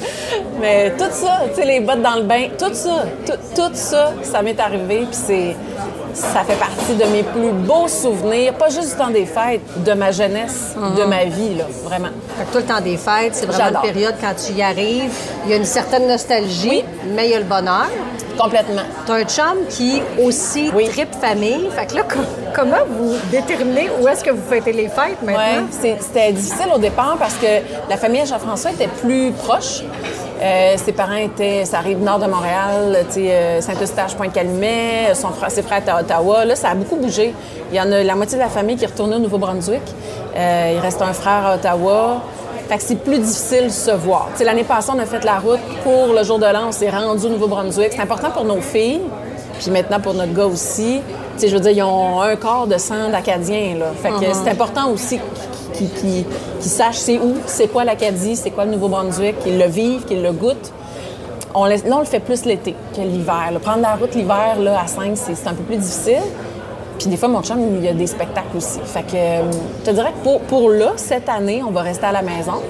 Mais 0.59 0.91
tout 0.93 1.05
ça, 1.11 1.43
tu 1.51 1.57
sais, 1.57 1.67
les 1.67 1.81
bottes 1.81 2.01
dans 2.01 2.17
le 2.17 2.23
bain, 2.23 2.49
tout 2.59 2.73
ça, 2.73 3.05
tout, 3.27 3.39
tout 3.55 3.75
ça, 3.75 4.15
ça 4.23 4.41
m'est 4.41 4.59
arrivé. 4.59 5.01
Puis 5.01 5.09
c'est 5.11 5.57
ça 6.17 6.43
fait 6.45 6.57
partie 6.57 6.95
de 6.95 7.05
mes 7.13 7.23
plus 7.23 7.53
beaux 7.53 7.89
souvenirs, 7.89 8.06
pas 8.59 8.69
juste 8.69 8.91
du 8.91 8.97
temps 8.97 9.11
des 9.11 9.27
fêtes, 9.27 9.61
de 9.85 9.93
ma 9.93 10.11
jeunesse, 10.11 10.75
de 10.97 11.05
ma 11.05 11.25
vie, 11.25 11.55
là, 11.57 11.65
vraiment. 11.85 12.09
Fait 12.39 12.45
que 12.45 12.53
toi, 12.53 12.61
le 12.61 12.67
temps 12.67 12.81
des 12.81 12.97
fêtes, 12.97 13.35
c'est 13.35 13.47
vraiment 13.47 13.83
une 13.83 13.93
période 13.93 14.15
quand 14.21 14.35
tu 14.35 14.53
y 14.53 14.63
arrives, 14.63 15.13
il 15.45 15.51
y 15.51 15.55
a 15.55 15.57
une 15.57 15.65
certaine 15.65 16.07
nostalgie, 16.07 16.85
mais 17.15 17.27
il 17.27 17.31
y 17.33 17.35
a 17.35 17.39
le 17.39 17.45
bonheur. 17.45 17.87
Complètement. 18.39 18.83
Tu 19.07 19.13
as 19.13 19.15
un 19.15 19.25
chum 19.25 19.67
qui 19.71 20.03
aussi 20.23 20.71
oui. 20.75 20.89
tripe 20.89 21.15
famille. 21.15 21.71
Fait 21.71 21.87
que 21.87 21.97
là, 21.97 22.03
comment 22.55 22.85
vous 22.87 23.15
déterminez 23.31 23.89
où 24.01 24.07
est-ce 24.09 24.23
que 24.23 24.31
vous 24.31 24.47
fêtez 24.49 24.73
les 24.73 24.89
fêtes 24.89 25.23
maintenant? 25.23 25.67
Oui, 25.83 25.95
c'était 26.01 26.33
difficile 26.33 26.67
au 26.75 26.79
départ 26.79 27.17
parce 27.19 27.35
que 27.35 27.47
la 27.89 27.97
famille 27.97 28.21
à 28.21 28.25
Jean-François 28.27 28.73
était 28.73 28.89
plus 28.89 29.33
proche. 29.33 29.83
Euh, 30.41 30.75
ses 30.77 30.93
parents 30.93 31.17
étaient, 31.17 31.65
ça 31.65 31.79
arrive 31.79 32.03
nord 32.03 32.19
de 32.19 32.27
Montréal, 32.27 33.07
euh, 33.17 33.61
Saint-Eustache, 33.61 34.15
Pointe-Calumet, 34.17 35.15
son 35.15 35.29
frère, 35.29 35.51
ses 35.51 35.63
frères 35.63 35.79
étaient 35.79 35.91
à 35.91 36.01
Ottawa. 36.01 36.45
Là, 36.45 36.55
ça 36.57 36.71
a 36.71 36.75
beaucoup 36.75 36.97
bougé. 36.97 37.35
Il 37.71 37.77
y 37.77 37.81
en 37.81 37.91
a 37.91 38.03
la 38.03 38.15
moitié 38.15 38.37
de 38.37 38.43
la 38.43 38.51
famille 38.51 38.77
qui 38.77 38.85
est 38.85 38.89
retournée 38.89 39.17
au 39.17 39.21
Nouveau-Brunswick. 39.21 39.83
Euh, 40.37 40.73
il 40.75 40.81
reste 40.81 41.01
un 41.01 41.15
frère 41.15 41.47
à 41.47 41.55
Ottawa. 41.55 42.23
Fait 42.69 42.77
que 42.77 42.83
c'est 42.83 42.97
plus 42.97 43.19
difficile 43.19 43.65
de 43.65 43.71
se 43.71 43.93
voir. 43.93 44.29
L'année 44.45 44.65
passée, 44.65 44.91
on 44.95 44.99
a 44.99 45.07
fait 45.07 45.25
la 45.25 45.39
route 45.39 45.61
pour 45.85 46.13
le 46.13 46.23
jour 46.23 46.39
de 46.39 46.47
l'an. 46.47 46.69
On 46.69 46.73
s'est 46.73 46.91
rendu 46.91 47.27
au 47.27 47.31
Nouveau-Brunswick. 47.31 47.93
C'est 47.93 48.03
important 48.03 48.31
pour 48.31 48.45
nos 48.45 48.61
filles, 48.61 49.03
puis 49.59 49.71
maintenant 49.71 50.01
pour 50.01 50.15
notre 50.15 50.35
gars 50.35 50.47
aussi. 50.47 51.01
je 51.41 51.47
veux 51.47 51.61
dire, 51.61 51.71
ils 51.71 51.83
ont 51.83 52.21
un 52.21 52.37
corps 52.37 52.67
de 52.67 52.77
sang 52.77 53.09
d'Acadiens. 53.11 53.77
Fait 54.03 54.09
que 54.09 54.15
uh-huh. 54.15 54.35
c'est 54.45 54.51
important 54.51 54.91
aussi 54.91 55.21
qui, 55.85 56.25
sachent 56.61 56.97
c'est 56.97 57.19
où, 57.19 57.35
c'est 57.47 57.69
quoi 57.69 57.85
l'Acadie, 57.85 58.37
c'est 58.37 58.51
quoi 58.51 58.65
le 58.65 58.73
Nouveau-Brunswick, 58.73 59.39
qu'ils 59.41 59.59
le 59.59 59.67
vivent, 59.67 60.05
qu'ils 60.05 60.23
le 60.23 60.33
goûtent. 60.33 60.73
On 61.55 61.65
là, 61.65 61.77
on 61.91 62.01
le 62.01 62.05
fait 62.05 62.21
plus 62.21 62.45
l'été 62.45 62.75
que 62.95 63.01
l'hiver. 63.01 63.51
Prendre 63.63 63.81
la 63.81 63.95
route 63.95 64.15
l'hiver 64.15 64.57
à 64.79 64.87
5, 64.87 65.13
c'est 65.15 65.47
un 65.47 65.55
peu 65.55 65.63
plus 65.63 65.77
difficile. 65.77 66.23
Puis 66.99 67.09
des 67.09 67.17
fois, 67.17 67.29
mon 67.29 67.43
chum, 67.43 67.59
il 67.79 67.85
y 67.85 67.89
a 67.89 67.93
des 67.93 68.07
spectacles 68.07 68.57
aussi. 68.57 68.81
Fait 68.85 69.03
que 69.03 69.17
euh, 69.17 69.43
je 69.81 69.91
te 69.91 69.95
dirais 69.95 70.13
que 70.13 70.25
pour, 70.25 70.41
pour 70.41 70.71
là, 70.71 70.93
cette 70.97 71.29
année, 71.29 71.63
on 71.67 71.71
va 71.71 71.83
rester 71.83 72.07
à 72.07 72.13
la 72.13 72.23
maison. 72.23 72.63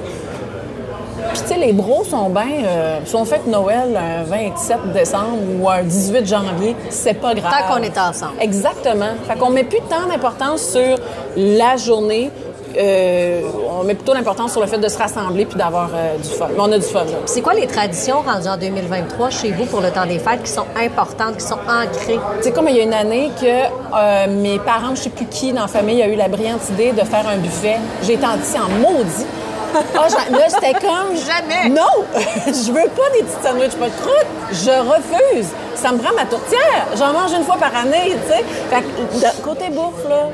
Puis, 1.32 1.40
tu 1.42 1.48
sais, 1.48 1.58
les 1.58 1.72
bros 1.72 2.04
sont 2.04 2.28
bien. 2.30 2.64
Euh, 2.64 2.98
si 3.04 3.14
on 3.14 3.24
fête 3.24 3.46
Noël 3.46 3.96
un 3.96 4.22
27 4.24 4.92
décembre 4.92 5.38
ou 5.60 5.68
un 5.68 5.82
18 5.82 6.26
janvier, 6.26 6.76
c'est 6.90 7.14
pas 7.14 7.34
grave. 7.34 7.52
Tant 7.52 7.74
qu'on 7.74 7.82
est 7.82 7.98
ensemble. 7.98 8.34
Exactement. 8.40 9.14
Fait 9.26 9.36
qu'on 9.38 9.50
met 9.50 9.64
plus 9.64 9.80
tant 9.88 10.06
d'importance 10.06 10.62
sur 10.62 10.96
la 11.36 11.76
journée. 11.76 12.30
Euh, 12.76 13.42
on 13.80 13.84
met 13.84 13.94
plutôt 13.94 14.14
l'importance 14.14 14.52
sur 14.52 14.60
le 14.60 14.66
fait 14.66 14.78
de 14.78 14.88
se 14.88 14.98
rassembler 14.98 15.46
puis 15.46 15.56
d'avoir 15.56 15.90
euh, 15.94 16.16
du 16.16 16.28
fun. 16.28 16.48
Mais 16.54 16.60
on 16.60 16.72
a 16.72 16.78
du 16.78 16.84
fun, 16.84 17.04
là. 17.04 17.18
C'est 17.26 17.40
quoi 17.40 17.54
les 17.54 17.66
traditions 17.66 18.20
rendues 18.20 18.48
en 18.48 18.56
2023 18.56 19.30
chez 19.30 19.52
vous 19.52 19.64
pour 19.66 19.80
le 19.80 19.90
temps 19.90 20.06
des 20.06 20.18
fêtes 20.18 20.42
qui 20.42 20.50
sont 20.50 20.66
importantes, 20.76 21.36
qui 21.36 21.46
sont 21.46 21.58
ancrées? 21.68 22.20
Sais, 22.40 22.52
comme 22.52 22.68
il 22.68 22.76
y 22.76 22.80
a 22.80 22.82
une 22.82 22.94
année 22.94 23.30
que 23.40 23.46
euh, 23.46 24.26
mes 24.42 24.58
parents, 24.58 24.94
je 24.94 25.02
sais 25.02 25.10
plus 25.10 25.26
qui 25.26 25.52
dans 25.52 25.62
la 25.62 25.68
famille, 25.68 26.02
a 26.02 26.08
eu 26.08 26.16
la 26.16 26.28
brillante 26.28 26.68
idée 26.70 26.92
de 26.92 27.02
faire 27.02 27.26
un 27.28 27.38
buffet. 27.38 27.76
J'ai 28.02 28.18
en 28.18 28.34
en 28.34 28.68
maudit. 28.80 29.26
Ah, 29.74 30.08
là, 30.30 30.48
c'était 30.48 30.72
comme. 30.74 31.14
Jamais. 31.26 31.68
Non! 31.70 32.04
je 32.46 32.72
veux 32.72 32.88
pas 32.88 33.10
des 33.14 33.22
petites 33.22 33.42
sandwichs 33.44 33.72
pas 33.76 33.86
de 33.86 34.00
croûte. 34.00 34.26
Je 34.52 34.70
refuse. 34.70 35.46
Ça 35.74 35.92
me 35.92 35.98
prend 35.98 36.14
ma 36.14 36.24
tourtière. 36.24 36.86
J'en 36.96 37.12
mange 37.12 37.32
une 37.32 37.44
fois 37.44 37.56
par 37.56 37.74
année, 37.76 38.14
tu 38.26 38.32
sais. 38.32 38.44
Fait 38.70 38.82
que, 38.82 39.18
de- 39.18 39.42
côté 39.42 39.68
bouffe, 39.68 40.08
là, 40.08 40.28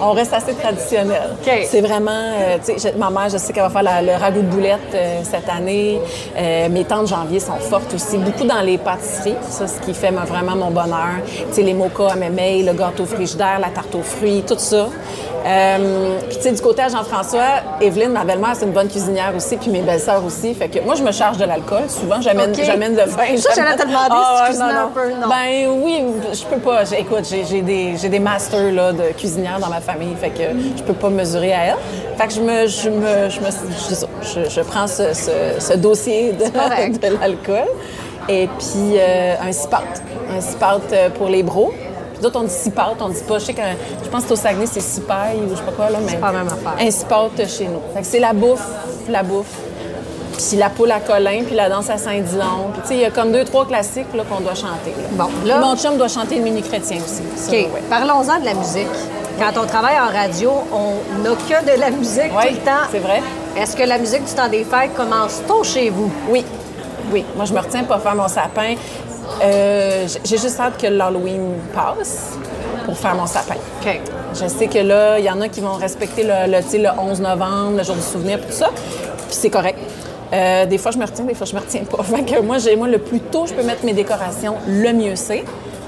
on 0.00 0.10
reste 0.12 0.32
assez 0.34 0.54
traditionnel. 0.54 1.30
C'est 1.70 1.80
vraiment. 1.80 2.10
euh, 2.10 2.56
tu 2.64 2.78
sais, 2.78 2.92
ma 2.96 3.08
mère, 3.10 3.28
je 3.28 3.38
sais 3.38 3.52
qu'elle 3.52 3.62
va 3.62 3.70
faire 3.70 3.82
la- 3.84 4.02
le 4.02 4.12
ragoût 4.20 4.40
de 4.42 4.46
boulettes 4.46 4.80
euh, 4.94 5.20
cette 5.22 5.48
année. 5.48 6.00
Euh, 6.36 6.68
mes 6.68 6.84
tantes 6.84 7.06
janvier 7.08 7.38
sont 7.40 7.58
fortes 7.60 7.94
aussi. 7.94 8.18
Beaucoup 8.18 8.44
dans 8.44 8.60
les 8.60 8.78
pâtisseries. 8.78 9.36
Ça, 9.48 9.68
ce 9.68 9.78
qui 9.80 9.94
fait 9.94 10.10
vraiment 10.10 10.56
mon 10.56 10.70
bonheur. 10.70 11.22
Tu 11.26 11.54
sais, 11.54 11.62
les 11.62 11.74
mochas 11.74 12.12
à 12.12 12.16
mémé, 12.16 12.62
le 12.64 12.72
gâteau 12.72 13.04
frigidaire, 13.06 13.58
la 13.60 13.68
tarte 13.68 13.94
aux 13.94 14.02
fruits, 14.02 14.42
tout 14.46 14.58
ça. 14.58 14.86
Euh, 15.46 16.18
puis, 16.28 16.36
tu 16.36 16.42
sais, 16.42 16.52
du 16.52 16.60
côté 16.60 16.82
à 16.82 16.88
Jean-François, 16.88 17.62
Evelyne, 17.80 18.10
ma 18.10 18.24
belle-mère, 18.24 18.52
c'est 18.54 18.64
une 18.66 18.72
bonne 18.72 18.88
cuisinière 18.88 19.32
aussi, 19.36 19.56
puis 19.56 19.70
mes 19.70 19.80
belles-sœurs 19.82 20.24
aussi. 20.24 20.52
Fait 20.54 20.68
que 20.68 20.80
moi, 20.80 20.94
je 20.94 21.02
me 21.02 21.12
charge 21.12 21.38
de 21.38 21.44
l'alcool. 21.44 21.84
Souvent, 21.88 22.20
j'amène 22.20 22.50
OK. 22.50 22.60
j'amène 22.64 22.96
le 22.96 23.04
vin. 23.04 23.36
Ça, 23.36 23.50
j'allais 23.54 23.76
te 23.76 23.86
demander 23.86 24.04
si 24.04 24.08
tu 24.08 24.14
Ah, 24.14 24.40
ouais, 24.42 24.46
cuisinais 24.48 24.72
non, 24.72 24.78
un 24.78 24.82
non. 24.84 24.90
peu, 24.92 25.08
non. 25.10 25.28
Ben 25.28 25.82
oui, 25.84 26.04
je 26.32 26.44
peux 26.44 26.60
pas. 26.60 26.82
Écoute, 26.98 27.26
j'ai 27.30 27.62
des, 27.62 27.96
j'ai 27.96 28.08
des 28.08 28.18
masters 28.18 28.72
là, 28.72 28.92
de 28.92 29.04
cuisinière 29.16 29.58
dans 29.60 29.68
ma 29.68 29.80
famille, 29.80 30.14
fait 30.20 30.30
que 30.30 30.42
je 30.76 30.82
peux 30.82 30.92
pas 30.94 31.08
mesurer 31.08 31.52
à 31.52 31.64
elle. 31.66 31.76
Fait 32.18 32.26
que 32.26 32.32
je 32.34 32.40
me, 32.40 32.66
je 32.66 32.90
me, 32.90 33.30
je 33.30 33.40
me, 33.40 33.46
je, 34.22 34.50
je 34.50 34.60
prends 34.62 34.86
ce, 34.86 35.14
ce- 35.14 35.60
ce 35.60 35.74
dossier 35.74 36.32
de, 36.32 36.44
l'alcool 37.20 37.68
et 38.28 38.48
puis 38.58 38.96
euh, 38.98 39.34
un 39.40 39.52
cipat, 39.52 39.82
un 40.36 40.40
cipat 40.40 40.80
euh, 40.92 41.08
pour 41.10 41.28
les 41.28 41.42
bros. 41.42 41.72
Puis 42.18 42.22
d'autres 42.24 42.40
on 42.40 42.44
dit 42.44 42.52
cipat, 42.52 42.94
on 43.00 43.08
dit 43.10 43.22
pas. 43.26 43.38
Je 43.38 43.44
sais 43.44 43.54
que 43.54 43.62
je 44.04 44.08
pense 44.08 44.22
que 44.22 44.28
c'est 44.28 44.32
au 44.34 44.36
Saguenay 44.36 44.66
c'est 44.66 44.80
cipaille 44.80 45.38
ou 45.38 45.50
je 45.50 45.56
sais 45.56 45.62
pas 45.62 45.72
quoi 45.72 45.90
là, 45.90 45.98
mais 46.04 46.16
pas 46.16 46.32
la 46.32 46.38
même 46.44 46.48
affaire. 46.48 46.74
un 46.86 46.90
cipat 46.90 47.28
chez 47.46 47.66
nous. 47.66 47.80
Fait 47.94 48.00
que 48.00 48.06
c'est 48.06 48.18
la 48.20 48.32
bouffe, 48.32 48.66
la 49.08 49.22
bouffe. 49.22 49.46
Puis 50.36 50.56
la 50.56 50.70
poule 50.70 50.90
à 50.92 51.00
Colin, 51.00 51.42
puis 51.44 51.56
la 51.56 51.68
danse 51.68 51.90
à 51.90 51.98
Saint-Dillon. 51.98 52.70
Puis 52.72 52.82
tu 52.82 52.88
sais, 52.88 52.94
il 52.94 53.00
y 53.00 53.04
a 53.04 53.10
comme 53.10 53.32
deux, 53.32 53.44
trois 53.44 53.66
classiques 53.66 54.06
là, 54.14 54.22
qu'on 54.28 54.40
doit 54.40 54.54
chanter. 54.54 54.90
là. 54.96 55.08
Bon, 55.12 55.28
là- 55.44 55.58
Mon 55.58 55.76
chum 55.76 55.96
doit 55.96 56.06
chanter 56.08 56.36
le 56.36 56.42
mini 56.42 56.62
chrétien 56.62 56.98
aussi. 56.98 57.22
Ça, 57.36 57.48
OK. 57.50 57.52
ouais. 57.54 57.82
Parlons-en 57.90 58.38
de 58.40 58.44
la 58.44 58.54
musique. 58.54 58.86
Quand 59.38 59.60
on 59.60 59.66
travaille 59.66 59.96
en 59.98 60.12
radio, 60.12 60.52
on 60.72 61.22
n'a 61.22 61.30
que 61.30 61.74
de 61.74 61.80
la 61.80 61.90
musique 61.90 62.32
Ouais, 62.36 62.48
tout 62.48 62.54
le 62.54 62.60
temps. 62.60 62.86
c'est 62.92 62.98
vrai. 63.00 63.20
Est-ce 63.56 63.76
que 63.76 63.82
la 63.82 63.98
musique 63.98 64.24
du 64.24 64.32
temps 64.32 64.48
des 64.48 64.62
fêtes 64.64 64.94
commence 64.96 65.40
tôt 65.48 65.64
chez 65.64 65.90
vous? 65.90 66.10
Oui, 66.28 66.44
oui. 67.12 67.24
Moi, 67.36 67.44
je 67.44 67.52
me 67.52 67.58
retiens 67.58 67.82
pas 67.84 67.98
faire 67.98 68.14
mon 68.14 68.28
sapin. 68.28 68.74
Euh, 69.42 70.06
J'ai 70.24 70.38
juste 70.38 70.58
hâte 70.60 70.80
que 70.80 70.86
l'Halloween 70.86 71.54
passe 71.74 72.32
pour 72.84 72.96
faire 72.96 73.14
mon 73.14 73.26
sapin. 73.26 73.54
OK. 73.82 74.00
Je 74.34 74.48
sais 74.48 74.66
que 74.66 74.78
là, 74.78 75.18
il 75.18 75.24
y 75.24 75.30
en 75.30 75.40
a 75.40 75.48
qui 75.48 75.60
vont 75.60 75.74
respecter 75.74 76.22
le, 76.22 76.50
le, 76.50 76.62
tu 76.62 76.70
sais, 76.70 76.78
le 76.78 76.88
11 76.98 77.20
novembre, 77.20 77.76
le 77.78 77.82
jour 77.82 77.96
du 77.96 78.02
souvenir, 78.02 78.40
tout 78.40 78.52
ça. 78.52 78.70
Puis 78.74 79.36
c'est 79.36 79.50
correct. 79.50 79.78
Euh, 80.32 80.66
des 80.66 80.78
fois, 80.78 80.90
je 80.90 80.98
me 80.98 81.06
retiens, 81.06 81.24
des 81.24 81.34
fois, 81.34 81.46
je 81.46 81.54
me 81.54 81.60
retiens 81.60 81.84
pas. 81.84 82.02
Fait 82.02 82.22
que 82.22 82.40
moi, 82.40 82.56
moi, 82.76 82.88
le 82.88 82.98
plus 82.98 83.20
tôt 83.20 83.46
je 83.46 83.54
peux 83.54 83.62
mettre 83.62 83.84
mes 83.84 83.92
décorations, 83.94 84.54
le 84.66 84.92
mieux 84.92 85.16
c'est. 85.16 85.44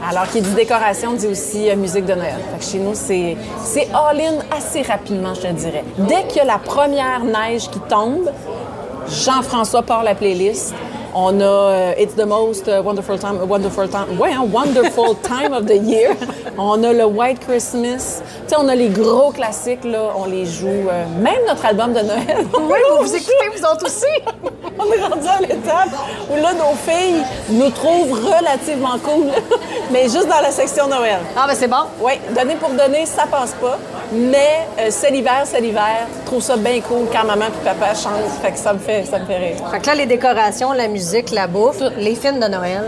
Alors, 0.09 0.27
qui 0.31 0.41
dit 0.41 0.55
décoration 0.55 1.13
dit 1.13 1.27
aussi 1.27 1.69
euh, 1.69 1.77
musique 1.77 2.07
de 2.07 2.15
Noël. 2.15 2.37
Fait 2.53 2.59
que 2.65 2.73
chez 2.73 2.79
nous, 2.79 2.95
c'est, 2.95 3.37
c'est 3.63 3.89
all-in 3.93 4.39
assez 4.57 4.81
rapidement, 4.81 5.35
je 5.35 5.43
te 5.43 5.53
dirais. 5.53 5.85
Dès 5.99 6.25
qu'il 6.27 6.39
y 6.39 6.41
a 6.41 6.45
la 6.47 6.59
première 6.59 7.23
neige 7.23 7.69
qui 7.69 7.81
tombe, 7.81 8.31
Jean-François 9.09 9.83
part 9.83 10.03
la 10.03 10.15
playlist. 10.15 10.73
On 11.15 11.41
a 11.41 11.45
euh, 11.45 11.93
It's 11.99 12.15
the 12.15 12.27
most 12.27 12.69
uh, 12.69 12.81
wonderful 12.85 13.19
time, 13.19 13.39
wonderful 13.49 13.89
time, 13.89 14.19
ouais, 14.19 14.33
hein, 14.33 14.45
wonderful 14.53 15.15
time 15.23 15.53
of 15.53 15.67
the 15.67 15.77
year. 15.77 16.15
On 16.57 16.83
a 16.85 16.93
le 16.93 17.05
White 17.05 17.41
Christmas. 17.41 18.23
Tu 18.47 18.55
sais, 18.55 18.57
on 18.59 18.69
a 18.69 18.75
les 18.75 18.89
gros 18.89 19.31
classiques 19.33 19.85
là, 19.85 20.13
on 20.17 20.27
les 20.27 20.47
joue. 20.47 20.67
euh, 20.69 21.05
même 21.21 21.41
notre 21.49 21.65
album 21.67 21.93
de 21.93 22.01
Noël. 22.01 22.47
Oui, 22.61 22.79
vous 22.99 23.07
vous 23.07 23.15
écoutez, 23.15 23.49
vous 23.57 23.65
autres 23.65 23.87
aussi? 23.87 24.07
on 24.79 24.93
est 24.93 25.03
rendu 25.03 25.27
à 25.29 25.41
l'étape 25.41 25.89
où 26.31 26.37
là, 26.37 26.53
nos 26.55 26.75
filles 26.91 27.23
nous 27.51 27.71
trouvent 27.71 28.13
relativement 28.13 28.99
cool, 29.05 29.27
mais 29.91 30.05
juste 30.05 30.29
dans 30.29 30.41
la 30.41 30.51
section 30.51 30.87
Noël. 30.87 31.19
Ah, 31.37 31.47
ben 31.49 31.55
c'est 31.55 31.69
bon. 31.69 31.85
Oui, 32.01 32.13
donner 32.35 32.55
pour 32.55 32.71
donner, 32.71 33.05
ça 33.05 33.25
passe 33.31 33.53
pas. 33.61 33.79
Mais 34.13 34.67
euh, 34.79 34.87
c'est 34.91 35.11
l'hiver, 35.11 35.43
c'est 35.45 35.61
l'hiver. 35.61 36.07
Je 36.23 36.27
trouve 36.27 36.43
ça 36.43 36.57
bien 36.57 36.81
cool 36.81 37.07
quand 37.13 37.25
maman 37.27 37.47
et 37.47 37.65
papa 37.65 37.95
chantent. 37.95 38.41
Fait 38.43 38.53
que 38.53 38.59
ça 38.59 38.73
me 38.73 38.79
fait, 38.79 39.05
ça 39.05 39.19
me 39.19 39.25
fait 39.27 39.37
rire. 39.37 39.57
Fait 39.71 39.81
que 39.81 39.87
là, 39.87 39.95
les 39.95 40.07
décorations, 40.07 40.73
la 40.73 40.89
musique, 40.89 41.00
la 41.33 41.47
bouffe, 41.47 41.83
les 41.99 42.15
films 42.15 42.41
de 42.41 42.47
Noël? 42.49 42.83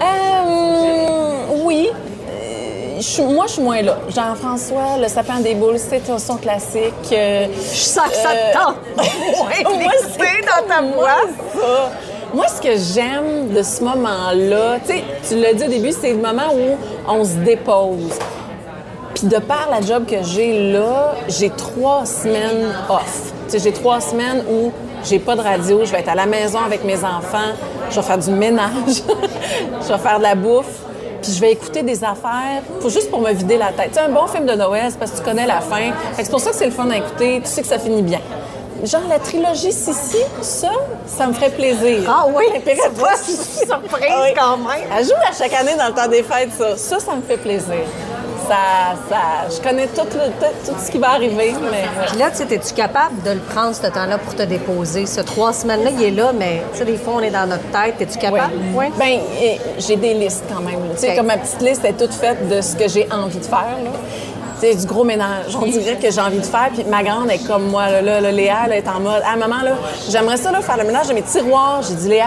Euh, 0.00 1.54
oui. 1.64 1.90
Euh, 2.28 3.24
moi, 3.30 3.44
je 3.46 3.52
suis 3.52 3.62
moins 3.62 3.82
là. 3.82 3.96
Jean-François, 4.08 4.96
le 5.00 5.08
sapin 5.08 5.40
des 5.40 5.54
boules, 5.54 5.78
c'est 5.78 6.08
un 6.10 6.18
son 6.18 6.36
classique. 6.36 6.92
Euh, 7.12 7.46
Je 7.72 7.76
sens 7.76 8.08
que 8.08 8.14
ça 8.14 8.30
te 8.30 8.52
tente. 8.56 8.76
Ouais, 8.96 9.62
moi, 9.64 9.72
l'écouter 9.78 10.44
dans 10.46 10.66
ta 10.74 10.82
voix. 10.82 11.20
ça. 11.54 11.90
Moi, 12.34 12.46
ce 12.48 12.60
que 12.62 12.76
j'aime 12.76 13.48
de 13.54 13.62
ce 13.62 13.82
moment-là, 13.84 14.78
tu 14.86 14.92
sais, 14.94 15.04
tu 15.28 15.36
l'as 15.40 15.52
dit 15.52 15.64
au 15.64 15.68
début, 15.68 15.92
c'est 15.92 16.10
le 16.12 16.16
moment 16.16 16.54
où 16.54 16.76
on 17.10 17.24
se 17.24 17.34
dépose. 17.44 18.18
Puis 19.14 19.26
de 19.26 19.36
par 19.38 19.68
la 19.70 19.82
job 19.86 20.06
que 20.06 20.22
j'ai 20.22 20.72
là, 20.72 21.14
j'ai 21.28 21.50
trois 21.50 22.06
semaines 22.06 22.72
off. 22.88 23.32
Tu 23.46 23.52
sais, 23.52 23.58
j'ai 23.58 23.72
trois 23.72 24.00
semaines 24.00 24.42
où 24.50 24.72
j'ai 25.04 25.18
pas 25.18 25.34
de 25.36 25.40
radio, 25.40 25.84
je 25.84 25.90
vais 25.92 26.00
être 26.00 26.08
à 26.08 26.14
la 26.14 26.26
maison 26.26 26.58
avec 26.64 26.84
mes 26.84 26.98
enfants, 27.04 27.52
je 27.90 27.96
vais 27.96 28.02
faire 28.02 28.18
du 28.18 28.30
ménage, 28.30 28.70
je 29.82 29.88
vais 29.92 29.98
faire 29.98 30.18
de 30.18 30.22
la 30.22 30.34
bouffe, 30.34 30.66
puis 31.22 31.32
je 31.32 31.40
vais 31.40 31.52
écouter 31.52 31.82
des 31.82 32.02
affaires, 32.04 32.62
faut 32.80 32.90
juste 32.90 33.10
pour 33.10 33.20
me 33.20 33.32
vider 33.32 33.56
la 33.58 33.72
tête. 33.72 33.94
Sais, 33.94 34.00
un 34.00 34.08
bon 34.08 34.26
film 34.26 34.46
de 34.46 34.54
Noël, 34.54 34.86
c'est 34.90 34.98
parce 34.98 35.12
que 35.12 35.18
tu 35.18 35.22
connais 35.22 35.46
la 35.46 35.60
fin. 35.60 35.90
C'est 36.16 36.30
pour 36.30 36.40
ça 36.40 36.50
que 36.50 36.56
c'est 36.56 36.66
le 36.66 36.72
fun 36.72 36.88
à 36.90 36.96
écouter, 36.96 37.40
tu 37.44 37.50
sais 37.50 37.62
que 37.62 37.68
ça 37.68 37.78
finit 37.78 38.02
bien. 38.02 38.20
Genre 38.84 39.02
la 39.08 39.20
trilogie 39.20 39.70
Sissi, 39.70 40.16
ça, 40.40 40.70
ça 41.06 41.26
me 41.28 41.32
ferait 41.32 41.50
plaisir. 41.50 42.00
Ah 42.08 42.26
oui, 42.34 42.44
c'est 42.64 43.00
pas 43.00 43.16
si 43.16 43.36
surprise 43.36 44.08
Ah 44.10 44.22
oui. 44.24 44.34
quand 44.36 44.56
même. 44.56 44.88
Elle 44.98 45.04
joue 45.04 45.12
à 45.28 45.32
chaque 45.32 45.52
année 45.54 45.76
dans 45.78 45.86
le 45.86 45.94
temps 45.94 46.08
des 46.08 46.24
fêtes, 46.24 46.50
ça. 46.58 46.76
Ça, 46.76 46.98
ça 46.98 47.14
me 47.14 47.22
fait 47.22 47.36
plaisir. 47.36 47.84
Ça, 48.48 48.96
ça, 49.08 49.54
je 49.54 49.60
connais 49.62 49.86
tout, 49.86 50.02
le- 50.14 50.30
tout, 50.40 50.70
tout 50.72 50.76
ce 50.84 50.90
qui 50.90 50.98
va 50.98 51.10
arriver, 51.10 51.54
mais 51.62 51.68
ouais. 51.68 52.06
Puis 52.08 52.18
là, 52.18 52.30
tu 52.30 52.38
sais, 52.38 52.54
es-tu 52.54 52.74
capable 52.74 53.22
de 53.22 53.30
le 53.30 53.38
prendre, 53.40 53.74
ce 53.74 53.82
temps-là, 53.86 54.18
pour 54.18 54.34
te 54.34 54.42
déposer? 54.42 55.06
Ce 55.06 55.20
trois 55.20 55.52
semaines-là, 55.52 55.90
il 55.96 56.02
est 56.02 56.10
là, 56.10 56.32
mais 56.36 56.62
tu 56.72 56.78
sais, 56.78 56.84
des 56.84 56.96
fois, 56.96 57.14
on 57.16 57.20
est 57.20 57.30
dans 57.30 57.46
notre 57.46 57.64
tête. 57.70 57.94
Es-tu 58.00 58.18
capable? 58.18 58.52
Oui. 58.74 58.86
Eh, 59.40 59.58
j'ai 59.78 59.96
des 59.96 60.14
listes 60.14 60.44
quand 60.52 60.60
même. 60.60 60.78
Tu 60.94 60.98
sais, 61.00 61.16
comme 61.16 61.26
ma 61.26 61.36
petite 61.38 61.62
liste 61.62 61.84
est 61.84 61.92
toute 61.94 62.12
faite 62.14 62.48
de 62.48 62.60
ce 62.60 62.74
que 62.76 62.88
j'ai 62.88 63.08
envie 63.12 63.38
de 63.38 63.44
faire. 63.44 63.78
Là. 63.84 63.90
Tu 64.60 64.68
sais, 64.68 64.74
du 64.74 64.86
gros 64.86 65.04
ménage. 65.04 65.56
On 65.60 65.66
dirait 65.66 65.96
que 65.96 66.10
j'ai 66.10 66.20
envie 66.20 66.38
de 66.38 66.44
faire. 66.46 66.70
Puis 66.74 66.84
ma 66.84 67.02
grande 67.02 67.30
est 67.30 67.46
comme 67.46 67.68
moi. 67.68 67.88
Là, 67.90 68.02
là, 68.02 68.20
là, 68.20 68.30
Léa 68.32 68.68
est 68.70 68.86
en 68.88 69.00
mode. 69.00 69.22
Ah, 69.26 69.36
maman, 69.36 69.62
là, 69.64 69.72
j'aimerais 70.10 70.36
ça 70.36 70.50
là, 70.52 70.60
faire 70.60 70.76
le 70.76 70.84
ménage 70.84 71.08
de 71.08 71.14
mes 71.14 71.22
tiroirs. 71.22 71.80
J'ai 71.88 71.94
dit, 71.94 72.08
Léa, 72.08 72.26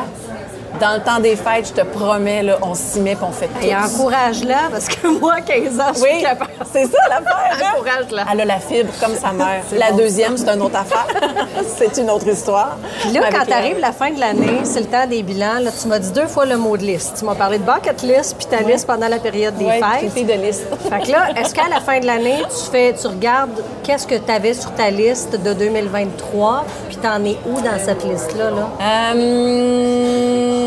dans 0.80 0.96
le 0.96 1.02
temps 1.02 1.20
des 1.20 1.36
fêtes, 1.36 1.68
je 1.76 1.82
te 1.82 1.86
promets, 1.86 2.44
là, 2.44 2.58
on 2.62 2.74
s'y 2.74 3.00
met 3.00 3.16
on 3.22 3.32
fait 3.32 3.48
tout. 3.48 3.66
Et 3.66 3.76
encourage-la, 3.76 4.70
parce 4.72 4.88
que 4.88 5.08
moi, 5.20 5.42
15 5.42 5.80
ans, 5.80 5.84
je 5.94 6.00
suis 6.00 6.10
Oui, 6.16 6.22
capable. 6.22 6.52
c'est 6.72 6.86
ça 6.86 6.98
l'affaire. 7.10 7.52
hein? 7.54 7.76
Encourage-la. 7.78 8.24
Elle 8.32 8.42
a 8.42 8.46
la 8.46 8.60
fibre 8.60 8.92
comme 9.02 9.16
sa 9.16 9.32
mère. 9.32 9.64
La 9.78 9.92
bon. 9.92 9.98
deuxième, 9.98 10.38
c'est 10.38 10.50
une 10.50 10.62
autre 10.62 10.78
affaire. 10.78 11.08
c'est 11.78 11.98
une 12.02 12.10
autre 12.10 12.28
histoire. 12.28 12.78
Puis 13.02 13.12
là, 13.12 13.22
quand 13.32 13.46
t'arrives 13.46 13.80
la 13.80 13.92
fin 13.92 14.12
de 14.12 14.20
l'année, 14.20 14.60
c'est 14.64 14.82
le 14.82 14.86
temps 14.88 15.08
des 15.08 15.24
bilans. 15.24 15.60
Là, 15.60 15.72
tu 15.72 15.88
m'as 15.88 16.00
dit 16.00 16.12
deux 16.12 16.28
fois 16.28 16.46
le 16.46 16.58
mot 16.58 16.76
de 16.78 16.84
liste. 16.84 17.16
Tu 17.20 17.26
m'as 17.26 17.36
parlé 17.36 17.58
de 17.58 17.64
bucket 17.64 18.02
list 18.04 18.36
puis 18.38 18.46
ta 18.48 18.62
liste 18.62 18.86
pendant 18.86 19.08
la 19.08 19.20
période 19.20 19.56
des 19.58 19.66
Ouais, 19.66 19.80
fêtes. 20.02 20.12
fille 20.12 20.24
de 20.26 20.34
liste. 20.34 20.66
Fait 20.90 21.00
que 21.06 21.12
là, 21.12 21.28
est-ce 21.38 21.54
qu'à 21.56 21.68
la 21.70 21.80
fin 21.80 22.00
de 22.00 22.06
l'année, 22.06 22.38
tu 22.50 22.72
fais, 22.72 22.94
tu 23.00 23.08
regardes 23.08 23.64
qu'est-ce 23.84 24.06
que 24.08 24.16
tu 24.16 24.32
avais 24.32 24.54
sur 24.54 24.72
ta 24.74 24.90
liste 24.90 25.32
de 25.42 25.54
2023, 25.54 26.66
puis 26.88 26.98
t'en 26.98 27.24
es 27.24 27.38
où 27.48 27.62
dans 27.62 27.80
cette 27.84 28.04
liste-là? 28.04 28.52
Là? 28.52 28.70
Euh, 29.16 30.65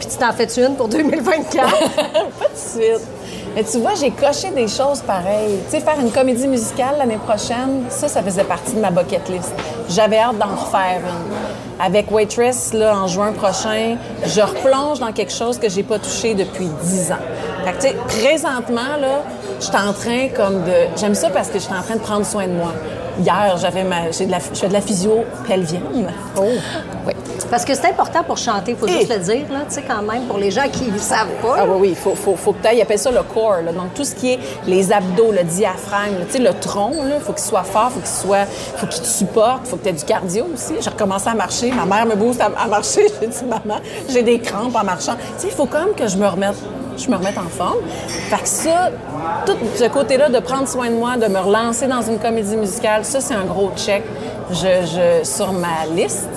Puis 0.00 0.08
tu 0.08 0.16
t'en 0.16 0.32
fais-tu 0.32 0.64
une 0.64 0.76
pour 0.76 0.88
2024? 0.88 1.52
pas 1.60 2.48
de 2.48 2.56
suite. 2.56 3.06
Mais 3.54 3.62
tu 3.64 3.78
vois, 3.80 3.94
j'ai 4.00 4.10
coché 4.10 4.50
des 4.50 4.66
choses 4.66 5.00
pareilles. 5.00 5.58
Tu 5.66 5.72
sais, 5.72 5.80
faire 5.80 6.00
une 6.00 6.10
comédie 6.10 6.48
musicale 6.48 6.94
l'année 6.98 7.18
prochaine, 7.18 7.84
ça, 7.90 8.08
ça 8.08 8.22
faisait 8.22 8.44
partie 8.44 8.72
de 8.72 8.80
ma 8.80 8.90
bucket 8.90 9.28
list. 9.28 9.52
J'avais 9.90 10.18
hâte 10.18 10.38
d'en 10.38 10.56
refaire 10.56 11.02
une. 11.04 11.84
Avec 11.84 12.10
Waitress, 12.10 12.72
là, 12.72 12.96
en 12.96 13.08
juin 13.08 13.32
prochain, 13.32 13.96
je 14.24 14.40
replonge 14.40 15.00
dans 15.00 15.12
quelque 15.12 15.32
chose 15.32 15.58
que 15.58 15.68
j'ai 15.68 15.82
pas 15.82 15.98
touché 15.98 16.34
depuis 16.34 16.68
dix 16.82 17.12
ans. 17.12 17.16
Fait 17.64 17.72
que, 17.72 17.76
tu 17.76 17.88
sais, 17.88 18.20
présentement, 18.22 18.96
là, 18.98 19.22
je 19.58 19.66
suis 19.66 19.76
en 19.76 19.92
train 19.92 20.28
comme 20.28 20.64
de... 20.64 20.98
J'aime 20.98 21.14
ça 21.14 21.28
parce 21.28 21.48
que 21.48 21.58
je 21.58 21.64
suis 21.64 21.74
en 21.74 21.82
train 21.82 21.96
de 21.96 22.00
prendre 22.00 22.24
soin 22.24 22.46
de 22.46 22.52
moi. 22.52 22.72
Hier, 23.18 23.54
j'avais 23.60 23.84
ma... 23.84 24.10
j'ai 24.10 24.24
de 24.24 24.30
la... 24.30 24.38
je 24.38 24.58
fais 24.58 24.68
de 24.68 24.72
la 24.72 24.80
physio 24.80 25.24
pelvienne. 25.46 26.10
Oh. 26.38 26.44
Parce 27.50 27.64
que 27.64 27.74
c'est 27.74 27.88
important 27.88 28.22
pour 28.22 28.38
chanter, 28.38 28.72
il 28.72 28.76
faut 28.76 28.86
juste 28.86 29.10
le 29.12 29.18
dire, 29.18 29.44
là, 29.50 29.60
tu 29.68 29.74
sais, 29.74 29.82
quand 29.86 30.02
même, 30.02 30.22
pour 30.26 30.38
les 30.38 30.50
gens 30.50 30.68
qui 30.70 30.84
ne 30.90 30.98
savent 30.98 31.34
pas. 31.42 31.56
Ah 31.58 31.64
oui, 31.66 31.76
oui, 31.80 31.88
il 31.90 31.96
faut, 31.96 32.14
faut, 32.14 32.36
faut 32.36 32.52
que 32.52 32.62
tu 32.62 32.68
ailles, 32.68 32.80
appelle 32.80 32.98
ça 32.98 33.10
le 33.10 33.22
core. 33.22 33.62
là. 33.64 33.72
Donc, 33.72 33.92
tout 33.94 34.04
ce 34.04 34.14
qui 34.14 34.32
est 34.34 34.38
les 34.66 34.92
abdos, 34.92 35.32
le 35.32 35.42
diaphragme, 35.42 36.18
là, 36.18 36.24
tu 36.26 36.32
sais, 36.32 36.38
le 36.38 36.54
tronc, 36.54 36.92
il 37.04 37.20
faut 37.20 37.32
qu'il 37.32 37.42
soit 37.42 37.64
fort, 37.64 37.90
faut 37.90 38.00
qu'il 38.00 38.08
soit, 38.08 38.46
faut 38.76 38.86
qu'il 38.86 39.02
te 39.02 39.06
supporte, 39.06 39.66
faut 39.66 39.76
que 39.76 39.82
tu 39.82 39.88
aies 39.88 39.92
du 39.92 40.04
cardio 40.04 40.46
aussi. 40.54 40.74
J'ai 40.80 40.90
recommencé 40.90 41.28
à 41.28 41.34
marcher. 41.34 41.72
Ma 41.72 41.84
mère 41.84 42.06
me 42.06 42.14
booste 42.14 42.40
à, 42.40 42.50
à 42.56 42.68
marcher. 42.68 43.06
J'ai 43.20 43.26
dit, 43.26 43.44
maman, 43.44 43.80
j'ai 44.08 44.22
des 44.22 44.38
crampes 44.38 44.74
en 44.76 44.84
marchant. 44.84 45.14
Tu 45.14 45.42
sais, 45.42 45.46
il 45.48 45.52
faut 45.52 45.66
comme 45.66 45.94
que 45.94 46.06
je 46.06 46.16
me 46.16 46.26
remette 46.26 46.56
je 46.96 47.10
me 47.10 47.16
remette 47.16 47.38
en 47.38 47.48
forme. 47.48 47.78
Fait 48.28 48.42
que 48.42 48.48
ça, 48.48 48.90
tout 49.46 49.56
ce 49.74 49.84
côté-là 49.84 50.28
de 50.28 50.38
prendre 50.38 50.68
soin 50.68 50.90
de 50.90 50.94
moi, 50.96 51.16
de 51.16 51.26
me 51.26 51.38
relancer 51.38 51.86
dans 51.86 52.02
une 52.02 52.18
comédie 52.18 52.56
musicale, 52.56 53.04
ça, 53.04 53.20
c'est 53.20 53.34
un 53.34 53.44
gros 53.44 53.70
check 53.76 54.02
je, 54.50 54.66
je, 54.84 55.24
sur 55.28 55.52
ma 55.52 55.86
liste. 55.94 56.28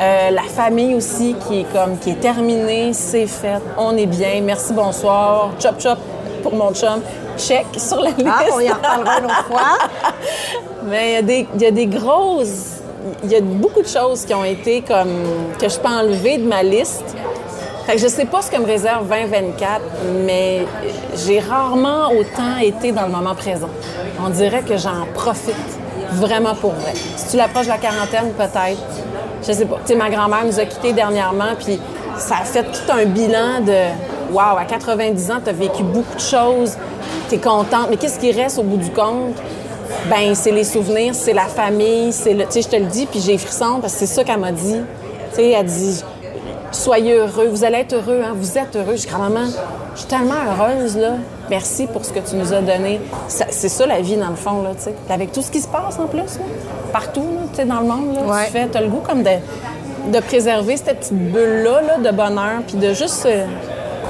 Euh, 0.00 0.30
la 0.30 0.42
famille 0.42 0.94
aussi 0.94 1.36
qui 1.46 1.60
est 1.60 1.72
comme 1.72 1.98
qui 1.98 2.10
est 2.10 2.20
terminée, 2.20 2.92
c'est 2.94 3.26
fait, 3.26 3.60
on 3.76 3.94
est 3.96 4.06
bien, 4.06 4.40
merci, 4.42 4.72
bonsoir, 4.72 5.50
chop 5.62 5.78
chop 5.78 5.98
pour 6.42 6.54
mon 6.54 6.72
chum, 6.72 7.02
check 7.36 7.66
sur 7.76 8.00
la 8.00 8.10
liste. 8.10 8.26
Ah, 8.26 8.44
on 8.54 8.60
y 8.60 8.70
en 8.70 8.74
reparlera 8.76 9.18
une 9.18 9.24
autre 9.26 9.44
fois. 9.46 9.78
Mais 10.84 11.10
il 11.10 11.12
y 11.12 11.16
a 11.16 11.22
des- 11.22 11.48
il 11.54 11.60
y, 11.62 11.66
a 11.66 11.70
des 11.70 11.84
grosses, 11.86 12.78
il 13.24 13.30
y 13.30 13.36
a 13.36 13.42
beaucoup 13.42 13.82
de 13.82 13.86
choses 13.88 14.24
qui 14.24 14.32
ont 14.32 14.44
été 14.44 14.80
comme 14.80 15.12
que 15.58 15.68
je 15.68 15.78
peux 15.78 15.88
enlever 15.92 16.38
de 16.38 16.48
ma 16.48 16.62
liste. 16.62 17.04
Fait 17.84 17.92
que 17.96 17.98
je 17.98 18.08
sais 18.08 18.24
pas 18.24 18.40
ce 18.40 18.50
que 18.50 18.56
me 18.56 18.64
réserve 18.66 19.06
2024, 19.06 19.82
mais 20.24 20.64
j'ai 21.26 21.40
rarement 21.40 22.08
autant 22.08 22.56
été 22.62 22.92
dans 22.92 23.02
le 23.02 23.12
moment 23.12 23.34
présent. 23.34 23.68
On 24.24 24.30
dirait 24.30 24.62
que 24.62 24.78
j'en 24.78 25.04
profite 25.14 25.54
vraiment 26.12 26.54
pour 26.54 26.72
vrai. 26.72 26.92
Si 27.16 27.32
tu 27.32 27.36
l'approches 27.36 27.66
de 27.66 27.72
la 27.72 27.78
quarantaine, 27.78 28.32
peut-être? 28.32 28.80
Je 29.46 29.52
sais 29.52 29.66
pas. 29.66 29.78
Tu 29.86 29.94
ma 29.96 30.10
grand-mère 30.10 30.44
nous 30.44 30.58
a 30.58 30.64
quittés 30.64 30.92
dernièrement, 30.92 31.54
puis 31.58 31.80
ça 32.18 32.36
a 32.42 32.44
fait 32.44 32.64
tout 32.64 32.92
un 32.92 33.04
bilan 33.06 33.60
de 33.60 33.72
Waouh, 34.32 34.58
à 34.58 34.64
90 34.64 35.30
ans, 35.32 35.40
tu 35.42 35.50
as 35.50 35.52
vécu 35.52 35.82
beaucoup 35.82 36.14
de 36.14 36.20
choses, 36.20 36.76
tu 37.28 37.34
es 37.34 37.38
contente, 37.38 37.88
mais 37.90 37.96
qu'est-ce 37.96 38.18
qui 38.20 38.30
reste 38.30 38.58
au 38.58 38.62
bout 38.62 38.76
du 38.76 38.90
compte? 38.90 39.34
Ben, 40.08 40.34
c'est 40.36 40.52
les 40.52 40.62
souvenirs, 40.62 41.16
c'est 41.16 41.32
la 41.32 41.46
famille, 41.46 42.12
c'est 42.12 42.34
le. 42.34 42.44
Tu 42.44 42.52
sais, 42.52 42.62
je 42.62 42.68
te 42.68 42.76
le 42.76 42.86
dis, 42.86 43.06
puis 43.06 43.20
j'ai 43.20 43.36
frisson 43.38 43.78
parce 43.80 43.94
que 43.94 44.00
c'est 44.00 44.06
ça 44.06 44.22
qu'elle 44.22 44.38
m'a 44.38 44.52
dit. 44.52 44.76
Tu 45.30 45.36
sais, 45.36 45.50
elle 45.50 45.66
dit 45.66 46.04
Soyez 46.72 47.14
heureux, 47.14 47.48
vous 47.48 47.64
allez 47.64 47.78
être 47.78 47.94
heureux, 47.94 48.22
hein, 48.24 48.32
vous 48.34 48.56
êtes 48.56 48.76
heureux. 48.76 48.94
Je 48.94 49.02
dis, 49.02 49.06
grand-maman, 49.08 49.46
je 49.94 49.98
suis 50.00 50.08
tellement 50.08 50.34
heureuse, 50.56 50.96
là. 50.96 51.14
Merci 51.50 51.86
pour 51.88 52.04
ce 52.04 52.12
que 52.12 52.20
tu 52.20 52.36
nous 52.36 52.52
as 52.52 52.60
donné. 52.60 53.00
C'est 53.28 53.68
ça 53.68 53.86
la 53.86 54.00
vie, 54.00 54.16
dans 54.16 54.28
le 54.30 54.36
fond, 54.36 54.62
là, 54.62 54.70
tu 54.76 54.84
sais. 54.84 54.94
Avec 55.08 55.32
tout 55.32 55.42
ce 55.42 55.50
qui 55.50 55.60
se 55.60 55.66
passe 55.66 55.98
en 55.98 56.06
plus, 56.06 56.18
là, 56.18 56.44
partout, 56.92 57.22
là, 57.34 57.40
tu 57.50 57.56
sais, 57.56 57.64
dans 57.64 57.80
le 57.80 57.86
monde, 57.86 58.14
là, 58.14 58.20
Ouais. 58.22 58.46
tu 58.46 58.52
fais, 58.52 58.68
as 58.72 58.80
le 58.80 58.86
goût 58.88 59.00
comme 59.04 59.24
de, 59.24 59.30
de 60.12 60.20
préserver 60.20 60.76
cette 60.76 61.00
petite 61.00 61.12
bulle-là 61.32 61.82
là, 61.82 61.98
de 61.98 62.16
bonheur, 62.16 62.60
puis 62.66 62.76
de 62.76 62.92
juste. 62.94 63.26
euh, 63.26 63.46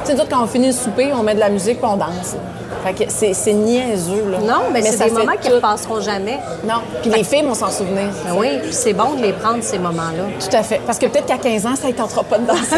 tu 0.05 0.15
sais, 0.15 0.23
quand 0.31 0.43
on 0.43 0.47
finit 0.47 0.69
le 0.69 0.73
souper, 0.73 1.13
on 1.15 1.23
met 1.23 1.35
de 1.35 1.41
la 1.41 1.49
musique 1.49 1.79
puis 1.81 1.91
on 1.91 1.97
danse. 1.97 2.35
là. 2.35 2.41
Fait 2.85 2.93
que 2.95 3.11
c'est 3.11 3.35
c'est 3.35 3.53
niaiseux, 3.53 4.25
là. 4.31 4.39
Non, 4.39 4.63
mais, 4.73 4.83
c'est 4.83 5.05
des 5.05 5.11
moments 5.11 5.37
qui 5.41 5.49
ne 5.51 5.55
repasseront 5.55 6.01
jamais. 6.01 6.39
Non. 6.65 6.77
Puis 7.03 7.11
les 7.11 7.25
filles 7.25 7.43
vont 7.43 7.55
s'en 7.55 7.71
souvenir. 7.71 8.09
Ben 8.25 8.35
oui, 8.37 8.59
puis 8.63 8.73
c'est 8.73 8.93
bon 8.93 9.15
de 9.15 9.23
les 9.23 9.33
prendre, 9.33 9.63
ces 9.63 9.79
moments-là. 9.79 10.25
Tout 10.41 10.57
à 10.57 10.63
fait. 10.63 10.81
Parce 10.87 10.99
que 10.99 11.07
peut-être 11.07 11.27
qu'à 11.27 11.39
15 11.39 11.67
ans, 11.67 11.77
ça 11.81 11.89
ne 11.89 11.93
tentera 11.93 12.23
pas 12.25 12.39
de 12.39 12.47
danser. 12.47 12.61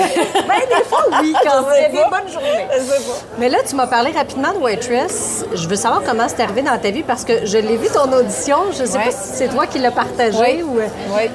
Ben, 0.53 0.59
des 0.69 0.85
fois, 0.85 1.05
oui, 1.21 1.33
quand 1.45 1.71
sais 1.73 1.85
a 1.85 1.89
des 1.89 1.97
bonnes 1.97 2.33
journées. 2.33 2.67
Je 2.77 2.81
sais 2.83 3.01
pas. 3.01 3.19
Mais 3.39 3.49
là, 3.49 3.59
tu 3.67 3.75
m'as 3.77 3.87
parlé 3.87 4.11
rapidement 4.11 4.53
de 4.53 4.59
Waitress. 4.59 5.45
Je 5.55 5.69
veux 5.69 5.77
savoir 5.77 6.03
comment 6.05 6.25
c'est 6.29 6.43
arrivé 6.43 6.63
dans 6.63 6.77
ta 6.79 6.91
vie 6.91 7.03
parce 7.03 7.25
que 7.25 7.47
je 7.47 7.59
l'ai 7.59 7.77
vu 7.77 7.89
ton 7.89 8.11
audition. 8.13 8.57
Je 8.73 8.85
sais 8.85 8.99
Ouais. 8.99 9.05
pas 9.05 9.11
si 9.13 9.37
c'est 9.37 9.49
toi 9.49 9.67
qui 9.67 9.79
l'as 9.79 9.91
partagé 9.93 10.63
ou. 10.63 10.77
Oui. 10.77 11.31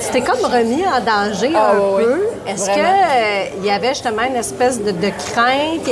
Tu 0.00 0.08
t'es 0.10 0.20
comme 0.20 0.44
remis 0.44 0.82
en 0.86 1.00
danger 1.00 1.52
Ah, 1.54 1.72
un 1.74 1.96
oui, 1.96 2.04
peu. 2.04 2.20
Est-ce 2.46 2.70
qu'il 2.70 3.64
y 3.64 3.70
avait 3.70 3.88
justement 3.90 4.22
une 4.22 4.36
espèce 4.36 4.82
de, 4.82 4.90
de 4.90 5.10
crainte? 5.32 5.88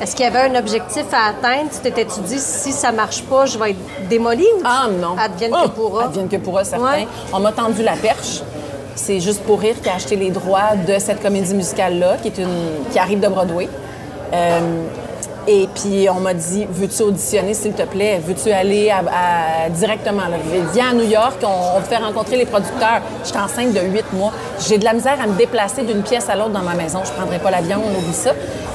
Est-ce 0.00 0.16
qu'il 0.16 0.24
y 0.24 0.28
avait 0.28 0.50
un 0.50 0.58
objectif 0.58 1.04
à 1.12 1.28
atteindre? 1.30 1.70
Tu 1.72 1.78
t'étais-tu 1.78 2.20
dit, 2.20 2.38
si 2.38 2.72
ça 2.72 2.90
marche 2.92 3.22
pas, 3.22 3.46
je 3.46 3.56
vais 3.58 3.70
être 3.70 4.08
démolie 4.08 4.46
ou 4.58 4.62
Ah 4.64 4.88
non. 4.90 5.16
advienne 5.16 5.52
Oh, 5.54 5.62
que 5.68 5.74
pourra? 5.74 6.04
Advienne 6.06 6.28
que 6.28 6.36
pourra, 6.36 6.64
certain. 6.64 6.84
Ouais. 6.92 7.06
On 7.32 7.38
m'a 7.38 7.52
tendu 7.52 7.82
la 7.82 7.92
perche. 7.96 8.42
C'est 8.94 9.20
juste 9.20 9.42
pour 9.44 9.60
rire 9.60 9.76
qui 9.82 9.88
a 9.88 9.94
acheté 9.94 10.16
les 10.16 10.30
droits 10.30 10.74
de 10.86 10.98
cette 10.98 11.22
comédie 11.22 11.54
musicale-là, 11.54 12.16
qui, 12.20 12.28
est 12.28 12.38
une, 12.38 12.84
qui 12.90 12.98
arrive 12.98 13.20
de 13.20 13.28
Broadway. 13.28 13.68
Euh, 14.34 14.60
et 15.48 15.68
puis, 15.74 16.08
on 16.08 16.20
m'a 16.20 16.34
dit 16.34 16.66
Veux-tu 16.70 17.02
auditionner, 17.02 17.54
s'il 17.54 17.72
te 17.72 17.82
plaît? 17.82 18.20
Veux-tu 18.24 18.52
aller 18.52 18.92
directement 19.70 20.28
là? 20.28 20.36
Viens 20.72 20.90
à 20.90 20.94
New 20.94 21.08
York, 21.08 21.42
on, 21.42 21.80
te 21.80 21.86
fait 21.86 21.96
rencontrer 21.96 22.36
les 22.36 22.46
producteurs. 22.46 23.00
J'étais 23.24 23.38
enceinte 23.38 23.72
de 23.72 23.80
huit 23.80 24.04
mois. 24.12 24.32
J'ai 24.60 24.78
de 24.78 24.84
la 24.84 24.92
misère 24.92 25.18
à 25.20 25.26
me 25.26 25.36
déplacer 25.36 25.82
d'une 25.82 26.02
pièce 26.02 26.28
à 26.28 26.36
l'autre 26.36 26.50
dans 26.50 26.60
ma 26.62 26.74
maison. 26.74 27.00
Je 27.04 27.10
prendrais 27.10 27.40
pas 27.40 27.50
l'avion, 27.50 27.80
on 27.84 27.98
oublie 27.98 28.14
ça. 28.14 28.30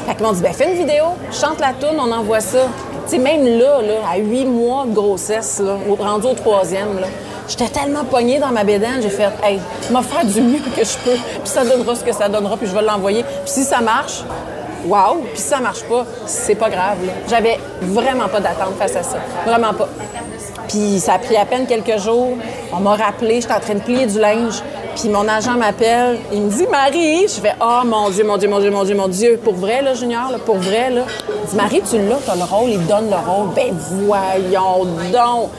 Fait 0.08 0.16
qu'ils 0.16 0.26
m'ont 0.26 0.34
dit 0.34 0.42
ben, 0.42 0.52
Fais 0.52 0.70
une 0.72 0.78
vidéo, 0.78 1.06
chante 1.32 1.60
la 1.62 1.72
tune, 1.74 1.98
on 2.00 2.12
envoie 2.12 2.42
ça. 2.42 2.68
Tu 3.06 3.12
sais, 3.12 3.18
même 3.18 3.46
là, 3.46 3.80
à 4.12 4.18
huit 4.18 4.46
mois 4.46 4.86
de 4.86 4.94
grossesse, 4.94 5.62
là, 5.64 5.78
rendu 5.98 6.28
au 6.28 6.34
troisième, 6.34 7.00
j'étais 7.48 7.70
tellement 7.70 8.04
pognée 8.04 8.40
dans 8.40 8.52
ma 8.52 8.66
bédaine, 8.66 9.02
j'ai 9.02 9.10
fait 9.10 9.30
Hey, 9.42 9.62
m'a 9.90 10.02
faire 10.02 10.26
du 10.26 10.42
mieux 10.42 10.60
que 10.76 10.84
je 10.84 10.98
peux, 11.06 11.16
puis 11.16 11.46
ça 11.46 11.64
donnera 11.64 11.96
ce 11.96 12.04
que 12.04 12.12
ça 12.12 12.28
donnera, 12.28 12.58
puis 12.58 12.68
je 12.68 12.74
vais 12.74 12.82
l'envoyer. 12.82 13.24
Puis 13.24 13.54
si 13.54 13.64
ça 13.64 13.80
marche, 13.80 14.24
Wow! 14.88 15.24
Puis 15.34 15.42
ça 15.42 15.60
marche 15.60 15.84
pas, 15.84 16.06
c'est 16.26 16.56
pas 16.56 16.70
grave. 16.70 16.98
J'avais 17.30 17.60
vraiment 17.82 18.28
pas 18.28 18.40
d'attente 18.40 18.76
face 18.80 18.96
à 18.96 19.04
ça. 19.04 19.18
Vraiment 19.46 19.74
pas. 19.74 19.88
Puis 20.68 21.00
ça 21.00 21.14
a 21.14 21.20
pris 21.20 21.36
à 21.36 21.46
peine 21.46 21.66
quelques 21.66 21.98
jours. 22.00 22.38
On 22.74 22.80
m'a 22.80 22.96
rappelé, 22.96 23.42
j'étais 23.42 23.54
en 23.54 23.60
train 23.60 23.76
de 23.76 23.80
plier 23.80 24.06
du 24.06 24.20
linge. 24.20 24.62
Puis 24.96 25.10
mon 25.10 25.28
agent 25.28 25.54
m'appelle, 25.54 26.18
il 26.34 26.42
me 26.42 26.50
dit 26.50 26.66
Marie, 26.68 27.28
je 27.28 27.40
fais 27.40 27.54
oh 27.62 27.82
mon 27.86 28.10
dieu, 28.10 28.24
mon 28.24 28.38
dieu, 28.38 28.50
mon 28.50 28.60
dieu, 28.60 28.72
mon 28.72 28.84
dieu, 28.84 28.96
mon 28.96 29.08
dieu, 29.08 29.40
pour 29.44 29.54
vrai 29.54 29.84
là, 29.84 29.94
Junior, 29.94 30.32
là, 30.32 30.40
pour 30.44 30.58
vrai 30.58 30.90
là. 30.90 31.04
Il 31.44 31.50
dit 31.50 31.56
Marie, 31.56 31.82
tu 31.88 31.98
l'as, 32.00 32.18
t'as 32.26 32.36
le 32.36 32.44
rôle, 32.44 32.72
il 32.72 32.86
donne 32.88 33.10
le 33.10 33.16
rôle. 33.16 33.54
Ben 33.56 33.74
voyons 33.74 34.86
donc. 35.14 35.50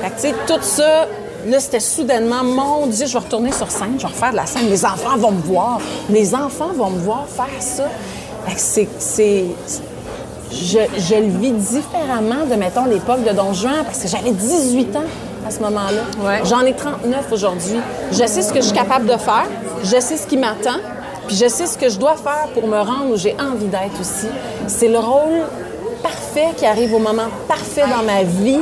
Fait 0.00 0.10
que 0.10 0.14
tu 0.14 0.20
sais 0.20 0.34
tout 0.48 0.62
ça, 0.62 1.06
là 1.46 1.60
c'était 1.60 1.78
soudainement 1.78 2.42
mon 2.42 2.86
dieu, 2.88 3.06
je 3.06 3.12
vais 3.12 3.18
retourner 3.20 3.52
sur 3.52 3.70
scène, 3.70 3.94
je 3.98 4.02
vais 4.02 4.12
refaire 4.12 4.32
de 4.32 4.36
la 4.36 4.46
scène, 4.46 4.68
les 4.68 4.84
enfants 4.84 5.16
vont 5.16 5.30
me 5.30 5.42
voir, 5.42 5.78
les 6.10 6.34
enfants 6.34 6.72
vont 6.74 6.90
me 6.90 6.98
voir 6.98 7.26
faire 7.28 7.60
ça. 7.60 7.84
C'est 8.56 8.88
c'est 8.98 9.44
je, 10.52 10.78
je 10.98 11.14
le 11.14 11.38
vis 11.38 11.52
différemment 11.52 12.46
de, 12.50 12.54
mettons, 12.56 12.84
l'époque 12.84 13.24
de 13.24 13.30
Don 13.34 13.52
Juan, 13.52 13.84
parce 13.84 13.98
que 13.98 14.08
j'avais 14.08 14.32
18 14.32 14.96
ans 14.96 15.04
à 15.46 15.50
ce 15.50 15.60
moment-là. 15.60 16.02
Ouais. 16.26 16.40
J'en 16.44 16.60
ai 16.60 16.74
39 16.74 17.26
aujourd'hui. 17.32 17.78
Je 18.10 18.26
sais 18.26 18.42
ce 18.42 18.52
que 18.52 18.60
je 18.60 18.66
suis 18.66 18.76
capable 18.76 19.06
de 19.06 19.16
faire, 19.16 19.46
je 19.82 19.98
sais 20.00 20.16
ce 20.16 20.26
qui 20.26 20.36
m'attend, 20.36 20.78
puis 21.26 21.36
je 21.36 21.48
sais 21.48 21.66
ce 21.66 21.78
que 21.78 21.88
je 21.88 21.98
dois 21.98 22.16
faire 22.16 22.48
pour 22.54 22.66
me 22.66 22.78
rendre 22.78 23.12
où 23.12 23.16
j'ai 23.16 23.34
envie 23.40 23.66
d'être 23.66 24.00
aussi. 24.00 24.26
C'est 24.66 24.88
le 24.88 24.98
rôle 24.98 25.42
parfait 26.02 26.48
qui 26.56 26.66
arrive 26.66 26.94
au 26.94 26.98
moment 26.98 27.28
parfait 27.48 27.84
dans 27.88 28.04
ma 28.04 28.22
vie. 28.22 28.60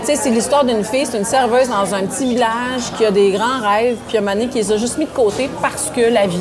Tu 0.00 0.06
sais, 0.06 0.16
c'est 0.16 0.30
l'histoire 0.30 0.64
d'une 0.64 0.82
fille, 0.82 1.06
c'est 1.06 1.18
une 1.18 1.24
serveuse 1.24 1.68
dans 1.68 1.94
un 1.94 2.06
petit 2.06 2.26
village 2.26 2.90
qui 2.96 3.04
a 3.04 3.10
des 3.10 3.32
grands 3.32 3.60
rêves, 3.62 3.98
puis 4.08 4.16
à 4.16 4.20
un 4.20 4.24
moment 4.24 4.34
donné, 4.34 4.48
qui 4.48 4.58
les 4.58 4.72
a 4.72 4.78
juste 4.78 4.96
mis 4.98 5.04
de 5.04 5.10
côté 5.10 5.50
parce 5.60 5.90
que 5.94 6.00
la 6.00 6.26
vie. 6.26 6.40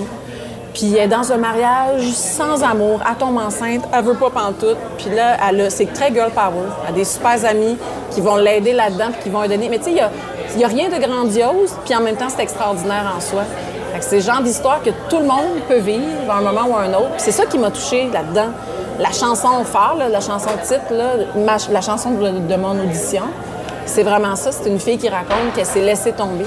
Puis 0.79 0.95
elle 0.95 1.03
est 1.03 1.07
dans 1.09 1.29
un 1.33 1.35
mariage 1.35 2.09
sans 2.13 2.63
amour, 2.63 3.01
elle 3.05 3.17
tombe 3.17 3.37
enceinte, 3.37 3.83
elle 3.93 4.01
veut 4.01 4.13
pas 4.13 4.29
pantoute. 4.29 4.77
Puis 4.97 5.09
là, 5.13 5.35
elle 5.49 5.59
a- 5.59 5.69
c'est 5.69 5.91
très 5.91 6.09
girl 6.13 6.31
power. 6.31 6.69
Elle 6.83 6.93
a 6.93 6.95
des 6.95 7.03
super 7.03 7.43
amis 7.43 7.77
qui 8.11 8.21
vont 8.21 8.37
l'aider 8.37 8.71
là-dedans 8.71 9.07
puis 9.11 9.23
qui 9.23 9.29
vont 9.29 9.41
lui 9.41 9.49
donner. 9.49 9.67
Mais 9.67 9.79
tu 9.79 9.85
sais, 9.85 9.91
il 9.91 10.61
y 10.61 10.63
a, 10.63 10.67
rien 10.69 10.87
de 10.87 10.95
grandiose, 11.05 11.75
puis 11.83 11.93
en 11.97 11.99
même 11.99 12.15
temps, 12.15 12.29
c'est 12.29 12.43
extraordinaire 12.43 13.13
en 13.13 13.19
soi. 13.19 13.41
Fait 13.91 13.99
que 13.99 14.05
c'est 14.05 14.15
le 14.15 14.21
genre 14.21 14.41
d'histoire 14.41 14.81
que 14.81 14.91
tout 15.09 15.17
le 15.17 15.25
monde 15.25 15.59
peut 15.67 15.79
vivre 15.79 16.29
à 16.29 16.37
un 16.37 16.41
moment 16.41 16.61
ou 16.69 16.77
à 16.77 16.83
un 16.83 16.93
autre. 16.93 17.11
Puis 17.17 17.23
c'est 17.23 17.33
ça 17.33 17.45
qui 17.45 17.57
m'a 17.57 17.71
touchée 17.71 18.09
là-dedans. 18.13 18.51
La 18.99 19.11
chanson 19.11 19.65
phare, 19.65 19.97
la 19.97 20.21
chanson 20.21 20.49
titre, 20.63 20.93
la 21.35 21.81
chanson 21.81 22.11
de 22.11 22.55
mon 22.55 22.79
audition, 22.79 23.23
c'est 23.85 24.03
vraiment 24.03 24.37
ça. 24.37 24.53
C'est 24.53 24.69
une 24.69 24.79
fille 24.79 24.97
qui 24.97 25.09
raconte 25.09 25.51
qu'elle 25.55 25.65
s'est 25.65 25.81
laissée 25.81 26.13
tomber 26.13 26.45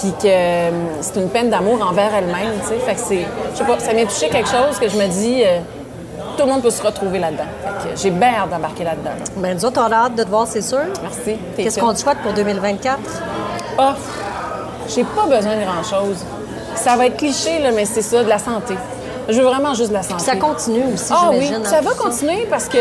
puis 0.00 0.12
que 0.12 0.26
euh, 0.26 0.70
c'est 1.00 1.16
une 1.20 1.28
peine 1.28 1.50
d'amour 1.50 1.78
envers 1.88 2.14
elle-même, 2.14 2.52
tu 2.62 2.68
sais. 2.68 2.78
Fait 2.78 2.94
que 2.94 3.00
c'est, 3.00 3.26
je 3.52 3.58
sais 3.58 3.64
pas, 3.64 3.78
ça 3.78 3.92
m'a 3.92 4.02
touché 4.04 4.28
quelque 4.28 4.48
chose 4.48 4.78
que 4.80 4.88
je 4.88 4.96
me 4.96 5.06
dis, 5.06 5.42
euh, 5.44 5.58
tout 6.36 6.44
le 6.44 6.52
monde 6.52 6.62
peut 6.62 6.70
se 6.70 6.82
retrouver 6.82 7.18
là-dedans. 7.18 7.44
Fait 7.62 7.90
que 7.90 7.96
j'ai 8.00 8.10
bien 8.10 8.34
hâte 8.34 8.50
d'embarquer 8.50 8.84
là-dedans. 8.84 9.10
là. 9.10 9.24
Ben, 9.36 9.54
nous 9.54 9.64
autres, 9.64 9.80
on 9.80 9.92
a 9.92 9.96
hâte 10.06 10.14
de 10.16 10.22
te 10.24 10.28
voir, 10.28 10.46
c'est 10.46 10.62
sûr. 10.62 10.80
Merci. 11.02 11.38
Qu'est-ce 11.56 11.78
qu'on 11.78 11.92
te 11.92 11.98
souhaite 11.98 12.18
pour 12.18 12.32
2024? 12.32 12.98
Ah, 13.78 13.94
j'ai 14.88 15.04
pas 15.04 15.26
besoin 15.26 15.56
de 15.56 15.62
grand-chose. 15.62 16.24
Ça 16.74 16.96
va 16.96 17.06
être 17.06 17.16
cliché, 17.16 17.60
là, 17.60 17.70
mais 17.72 17.84
c'est 17.84 18.02
ça, 18.02 18.22
de 18.24 18.28
la 18.28 18.38
santé. 18.38 18.74
Je 19.28 19.40
veux 19.40 19.44
vraiment 19.46 19.74
juste 19.74 19.88
de 19.88 19.94
la 19.94 20.02
santé. 20.02 20.22
Ça 20.22 20.36
continue 20.36 20.82
aussi, 20.92 21.10
Ah 21.10 21.30
oui, 21.32 21.50
ça 21.64 21.78
hein, 21.78 21.80
va 21.82 21.92
continuer 21.94 22.46
parce 22.48 22.68
que 22.68 22.76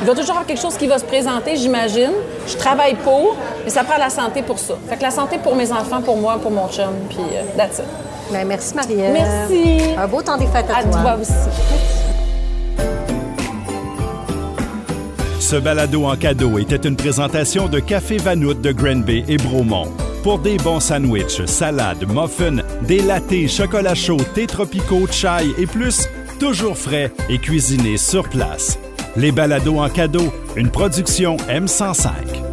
il 0.00 0.06
va 0.06 0.12
toujours 0.14 0.30
avoir 0.30 0.46
quelque 0.46 0.60
chose 0.60 0.76
qui 0.76 0.86
va 0.86 0.98
se 0.98 1.04
présenter, 1.04 1.56
j'imagine. 1.56 2.12
Je 2.46 2.56
travaille 2.56 2.94
pour, 2.94 3.36
mais 3.64 3.70
ça 3.70 3.84
prend 3.84 3.98
la 3.98 4.10
santé 4.10 4.42
pour 4.42 4.58
ça. 4.58 4.74
Fait 4.88 4.96
que 4.96 5.02
la 5.02 5.10
santé 5.10 5.38
pour 5.38 5.54
mes 5.54 5.70
enfants, 5.70 6.00
pour 6.02 6.16
moi, 6.16 6.38
pour 6.42 6.50
mon 6.50 6.68
chum, 6.68 6.92
puis 7.08 7.18
euh, 7.20 7.42
that's 7.56 7.78
it. 7.78 7.84
Ben, 8.32 8.46
merci, 8.46 8.74
Marie-Ève. 8.74 9.12
Merci. 9.12 9.80
Un 9.96 10.06
beau 10.06 10.20
temps 10.20 10.36
des 10.36 10.46
fêtes 10.46 10.66
à, 10.70 10.78
À 10.78 10.82
toi 10.84 11.16
aussi. 11.20 11.32
Ce 15.40 15.56
balado 15.56 16.04
en 16.04 16.14
cadeau 16.16 16.58
était 16.58 16.76
une 16.76 16.96
présentation 16.96 17.68
de 17.68 17.78
Café 17.78 18.18
Vanout 18.18 18.52
de 18.54 18.70
Granby 18.70 19.24
et 19.28 19.38
Bromont. 19.38 19.86
Pour 20.22 20.40
des 20.40 20.58
bons 20.58 20.80
sandwichs, 20.80 21.46
salades, 21.46 22.04
muffins, 22.06 22.58
des 22.82 23.02
latés, 23.02 23.48
chocolat 23.48 23.94
chaud, 23.94 24.20
thé 24.34 24.46
tropicaux, 24.46 25.06
chai 25.10 25.52
et 25.58 25.66
plus, 25.66 26.08
toujours 26.38 26.76
frais 26.76 27.12
et 27.28 27.38
cuisinés 27.38 27.96
sur 27.96 28.28
place. 28.28 28.78
Les 29.16 29.32
balados 29.32 29.78
en 29.78 29.88
cadeau, 29.88 30.32
une 30.56 30.70
production 30.70 31.36
M105. 31.48 32.47